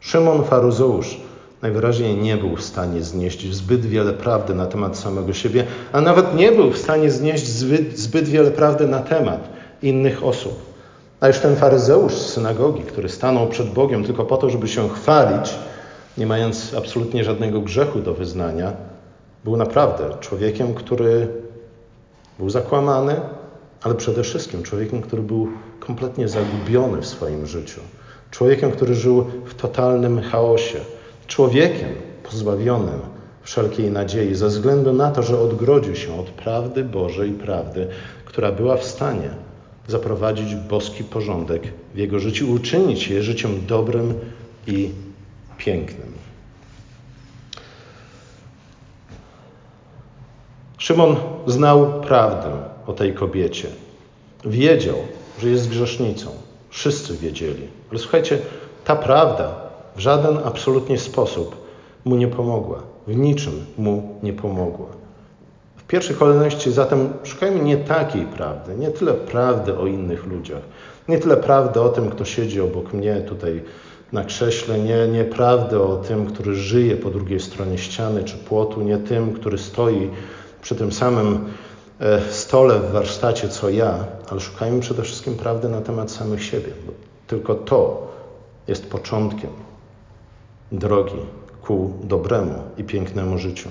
Szymon 0.01 0.45
Faruzeusz 0.45 1.21
najwyraźniej 1.63 2.17
nie 2.17 2.37
był 2.37 2.57
w 2.57 2.63
stanie 2.63 3.03
znieść 3.03 3.55
zbyt 3.55 3.87
wiele 3.87 4.13
prawdy 4.13 4.55
na 4.55 4.67
temat 4.67 4.99
samego 4.99 5.33
siebie, 5.33 5.65
a 5.93 6.01
nawet 6.01 6.35
nie 6.35 6.53
był 6.53 6.71
w 6.71 6.79
stanie 6.79 7.11
znieść 7.11 7.47
zbyt, 7.47 7.99
zbyt 7.99 8.29
wiele 8.29 8.51
prawdy 8.51 8.87
na 8.87 8.99
temat 8.99 9.49
innych 9.83 10.25
osób. 10.25 10.75
A 11.21 11.27
już 11.27 11.39
ten 11.39 11.57
faryzeusz 11.57 12.13
z 12.13 12.33
synagogi, 12.33 12.83
który 12.83 13.09
stanął 13.09 13.49
przed 13.49 13.73
Bogiem 13.73 14.05
tylko 14.05 14.25
po 14.25 14.37
to, 14.37 14.51
żeby 14.51 14.69
się 14.69 14.89
chwalić, 14.89 15.55
nie 16.19 16.27
mając 16.27 16.75
absolutnie 16.75 17.25
żadnego 17.25 17.61
grzechu 17.61 17.99
do 17.99 18.15
wyznania, 18.15 18.73
był 19.45 19.57
naprawdę 19.57 20.05
człowiekiem, 20.21 20.75
który 20.75 21.29
był 22.39 22.51
zakłamany, 22.51 23.21
ale 23.83 23.95
przede 23.95 24.23
wszystkim 24.23 24.63
człowiekiem, 24.63 25.03
który 25.03 25.23
był 25.23 25.49
kompletnie 25.81 26.29
zagubiony 26.29 27.03
w 27.03 27.07
swoim 27.07 27.47
życiu. 27.47 27.81
Człowiekiem, 28.31 28.71
który 28.71 28.95
żył 28.95 29.25
w 29.45 29.55
totalnym 29.55 30.21
chaosie, 30.21 30.81
człowiekiem 31.27 31.89
pozbawionym 32.23 33.01
wszelkiej 33.43 33.91
nadziei, 33.91 34.35
ze 34.35 34.49
względu 34.49 34.93
na 34.93 35.11
to, 35.11 35.23
że 35.23 35.41
odgrodził 35.41 35.97
się 35.97 36.21
od 36.21 36.31
prawdy 36.31 36.85
Bożej 36.85 37.31
prawdy, 37.31 37.89
która 38.25 38.53
była 38.53 38.77
w 38.77 38.85
stanie 38.85 39.31
zaprowadzić 39.89 40.55
boski 40.55 41.05
porządek 41.05 41.63
w 41.95 41.99
jego 41.99 42.19
życiu, 42.19 42.53
uczynić 42.53 43.09
je 43.09 43.23
życiem 43.23 43.67
dobrym 43.67 44.15
i 44.67 44.91
pięknym. 45.59 46.24
Szymon 50.85 51.17
znał 51.47 52.01
prawdę 52.01 52.51
o 52.87 52.93
tej 52.93 53.15
kobiecie. 53.15 53.69
Wiedział, 54.45 54.97
że 55.39 55.49
jest 55.49 55.69
grzesznicą. 55.69 56.31
Wszyscy 56.71 57.17
wiedzieli. 57.17 57.69
Ale 57.91 57.99
słuchajcie, 57.99 58.39
ta 58.85 58.97
prawda 58.97 59.55
w 59.97 60.01
żaden 60.01 60.39
absolutnie 60.45 60.99
sposób 60.99 61.57
mu 62.05 62.17
nie 62.17 62.29
pomogła. 62.29 62.83
W 63.07 63.17
niczym 63.17 63.65
mu 63.79 64.19
nie 64.23 64.33
pomogła. 64.33 64.87
W 65.77 65.83
pierwszej 65.83 66.17
kolejności 66.17 66.73
zatem 66.73 67.13
szukajmy 67.23 67.61
nie 67.61 67.77
takiej 67.77 68.27
prawdy, 68.27 68.77
nie 68.77 68.91
tyle 68.91 69.15
prawdy 69.15 69.79
o 69.79 69.87
innych 69.87 70.27
ludziach, 70.27 70.63
nie 71.09 71.19
tyle 71.19 71.37
prawdy 71.37 71.81
o 71.81 71.89
tym, 71.89 72.11
kto 72.11 72.25
siedzi 72.25 72.61
obok 72.61 72.93
mnie 72.93 73.17
tutaj 73.17 73.63
na 74.13 74.25
krześle, 74.25 74.79
nie, 74.79 75.09
nie 75.09 75.25
prawdy 75.25 75.83
o 75.83 75.97
tym, 75.97 76.27
który 76.27 76.55
żyje 76.55 76.97
po 76.97 77.11
drugiej 77.11 77.41
stronie 77.41 77.79
ściany 77.79 78.25
czy 78.25 78.37
płotu, 78.37 78.83
nie 78.83 78.99
tym, 78.99 79.33
który 79.33 79.59
stoi 79.59 80.11
przy 80.65 80.75
tym 80.75 80.93
samym 80.93 81.45
e, 82.01 82.21
stole 82.31 82.79
w 82.79 82.91
warsztacie 82.93 83.49
co 83.49 83.71
ja, 83.71 84.05
ale 84.31 84.41
szukajmy 84.41 84.81
przede 84.81 85.03
wszystkim 85.03 85.35
prawdy 85.35 85.69
na 85.69 85.81
temat 85.81 86.11
samych 86.11 86.45
siebie, 86.45 86.73
bo 86.87 86.93
tylko 87.27 87.55
to 87.55 88.13
jest 88.69 88.91
początkiem 88.91 89.51
drogi 90.73 91.19
ku 91.63 91.93
dobremu 92.03 92.55
i 92.79 92.85
pięknemu 92.85 93.39
życiu. 93.39 93.69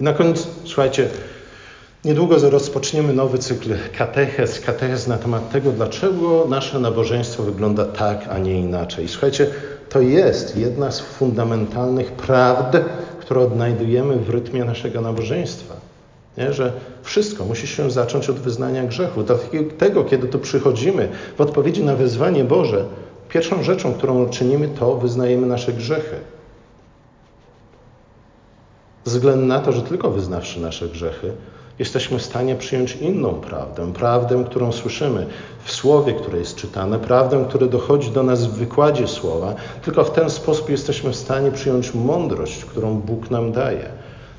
I 0.00 0.02
na 0.04 0.12
koniec, 0.12 0.48
słuchajcie, 0.64 1.08
niedługo 2.04 2.50
rozpoczniemy 2.50 3.12
nowy 3.12 3.38
cykl 3.38 3.74
katechez, 3.98 4.60
katechez 4.60 5.06
na 5.06 5.18
temat 5.18 5.50
tego, 5.50 5.72
dlaczego 5.72 6.46
nasze 6.48 6.80
nabożeństwo 6.80 7.42
wygląda 7.42 7.84
tak, 7.84 8.28
a 8.30 8.38
nie 8.38 8.60
inaczej. 8.60 9.08
Słuchajcie, 9.08 9.46
to 9.88 10.00
jest 10.00 10.56
jedna 10.56 10.90
z 10.90 11.00
fundamentalnych 11.00 12.12
prawd, 12.12 12.78
które 13.20 13.40
odnajdujemy 13.40 14.16
w 14.16 14.30
rytmie 14.30 14.64
naszego 14.64 15.00
nabożeństwa. 15.00 15.89
Nie? 16.38 16.52
Że 16.52 16.72
wszystko 17.02 17.44
musi 17.44 17.66
się 17.66 17.90
zacząć 17.90 18.30
od 18.30 18.36
wyznania 18.36 18.84
grzechu. 18.84 19.22
Dlatego, 19.22 20.04
kiedy 20.04 20.28
tu 20.28 20.38
przychodzimy 20.38 21.08
w 21.36 21.40
odpowiedzi 21.40 21.84
na 21.84 21.96
wezwanie 21.96 22.44
Boże, 22.44 22.84
pierwszą 23.28 23.62
rzeczą, 23.62 23.94
którą 23.94 24.28
czynimy, 24.28 24.68
to 24.68 24.96
wyznajemy 24.96 25.46
nasze 25.46 25.72
grzechy. 25.72 26.16
Ze 29.04 29.18
względu 29.18 29.46
na 29.46 29.60
to, 29.60 29.72
że 29.72 29.82
tylko 29.82 30.10
wyznawszy 30.10 30.60
nasze 30.60 30.88
grzechy, 30.88 31.32
jesteśmy 31.78 32.18
w 32.18 32.22
stanie 32.22 32.56
przyjąć 32.56 32.96
inną 32.96 33.34
prawdę, 33.34 33.92
prawdę, 33.92 34.44
którą 34.44 34.72
słyszymy 34.72 35.26
w 35.64 35.72
słowie, 35.72 36.12
które 36.12 36.38
jest 36.38 36.56
czytane, 36.56 36.98
prawdę, 36.98 37.44
która 37.48 37.66
dochodzi 37.66 38.10
do 38.10 38.22
nas 38.22 38.46
w 38.46 38.52
wykładzie 38.52 39.08
słowa. 39.08 39.54
Tylko 39.82 40.04
w 40.04 40.10
ten 40.10 40.30
sposób 40.30 40.70
jesteśmy 40.70 41.10
w 41.10 41.16
stanie 41.16 41.50
przyjąć 41.50 41.94
mądrość, 41.94 42.64
którą 42.64 42.94
Bóg 42.94 43.30
nam 43.30 43.52
daje. 43.52 43.88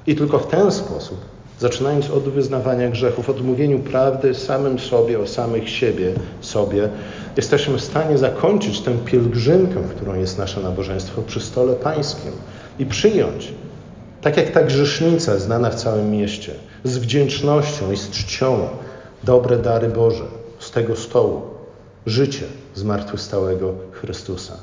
I 0.08 0.16
tylko 0.16 0.40
w 0.40 0.48
ten 0.48 0.72
sposób, 0.72 1.18
zaczynając 1.62 2.10
od 2.10 2.24
wyznawania 2.24 2.90
grzechów, 2.90 3.30
od 3.30 3.42
mówieniu 3.42 3.80
prawdy 3.80 4.34
samym 4.34 4.80
sobie, 4.80 5.20
o 5.20 5.28
samych 5.28 5.70
siebie, 5.70 6.14
sobie, 6.42 6.90
jesteśmy 7.38 7.78
w 7.78 7.82
stanie 7.82 8.18
zakończyć 8.18 8.82
tę 8.82 8.98
pielgrzymkę, 9.06 9.76
którą 9.96 10.16
jest 10.16 10.38
nasze 10.38 10.62
nabożeństwo 10.62 11.22
przy 11.22 11.40
stole 11.40 11.74
pańskim 11.74 12.32
i 12.80 12.86
przyjąć 12.86 13.54
tak 14.22 14.38
jak 14.38 14.50
ta 14.50 14.64
grzesznica 14.64 15.40
znana 15.40 15.70
w 15.70 15.76
całym 15.76 16.12
mieście, 16.12 16.54
z 16.84 16.98
wdzięcznością 16.98 17.92
i 17.92 17.98
z 17.98 18.10
czcią 18.10 18.68
dobre 19.24 19.58
dary 19.58 19.88
Boże 19.88 20.24
z 20.60 20.72
tego 20.72 20.96
stołu, 20.96 21.42
życie 22.06 22.46
zmartwychwstałego 22.76 23.74
Chrystusa. 23.92 24.54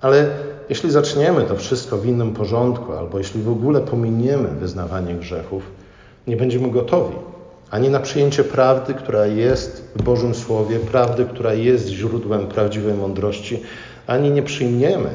Ale 0.00 0.30
jeśli 0.68 0.90
zaczniemy 0.90 1.42
to 1.44 1.56
wszystko 1.56 1.98
w 1.98 2.06
innym 2.06 2.32
porządku, 2.32 2.92
albo 2.92 3.18
jeśli 3.18 3.42
w 3.42 3.48
ogóle 3.48 3.80
pominiemy 3.80 4.48
wyznawanie 4.48 5.14
grzechów, 5.14 5.62
nie 6.26 6.36
będziemy 6.36 6.70
gotowi 6.70 7.16
ani 7.70 7.88
na 7.88 8.00
przyjęcie 8.00 8.44
prawdy, 8.44 8.94
która 8.94 9.26
jest 9.26 9.84
w 9.96 10.02
Bożym 10.02 10.34
Słowie, 10.34 10.78
prawdy, 10.78 11.24
która 11.24 11.54
jest 11.54 11.88
źródłem 11.88 12.46
prawdziwej 12.46 12.94
mądrości, 12.94 13.62
ani 14.06 14.30
nie 14.30 14.42
przyjmiemy 14.42 15.10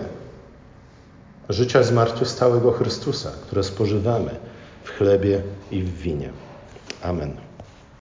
życia 1.50 1.84
zmartwychwstałego 1.84 2.72
Chrystusa, 2.72 3.32
które 3.42 3.64
spożywamy 3.64 4.36
w 4.84 4.90
chlebie 4.90 5.42
i 5.72 5.82
w 5.84 5.98
winie. 5.98 6.30
Amen. 7.04 7.51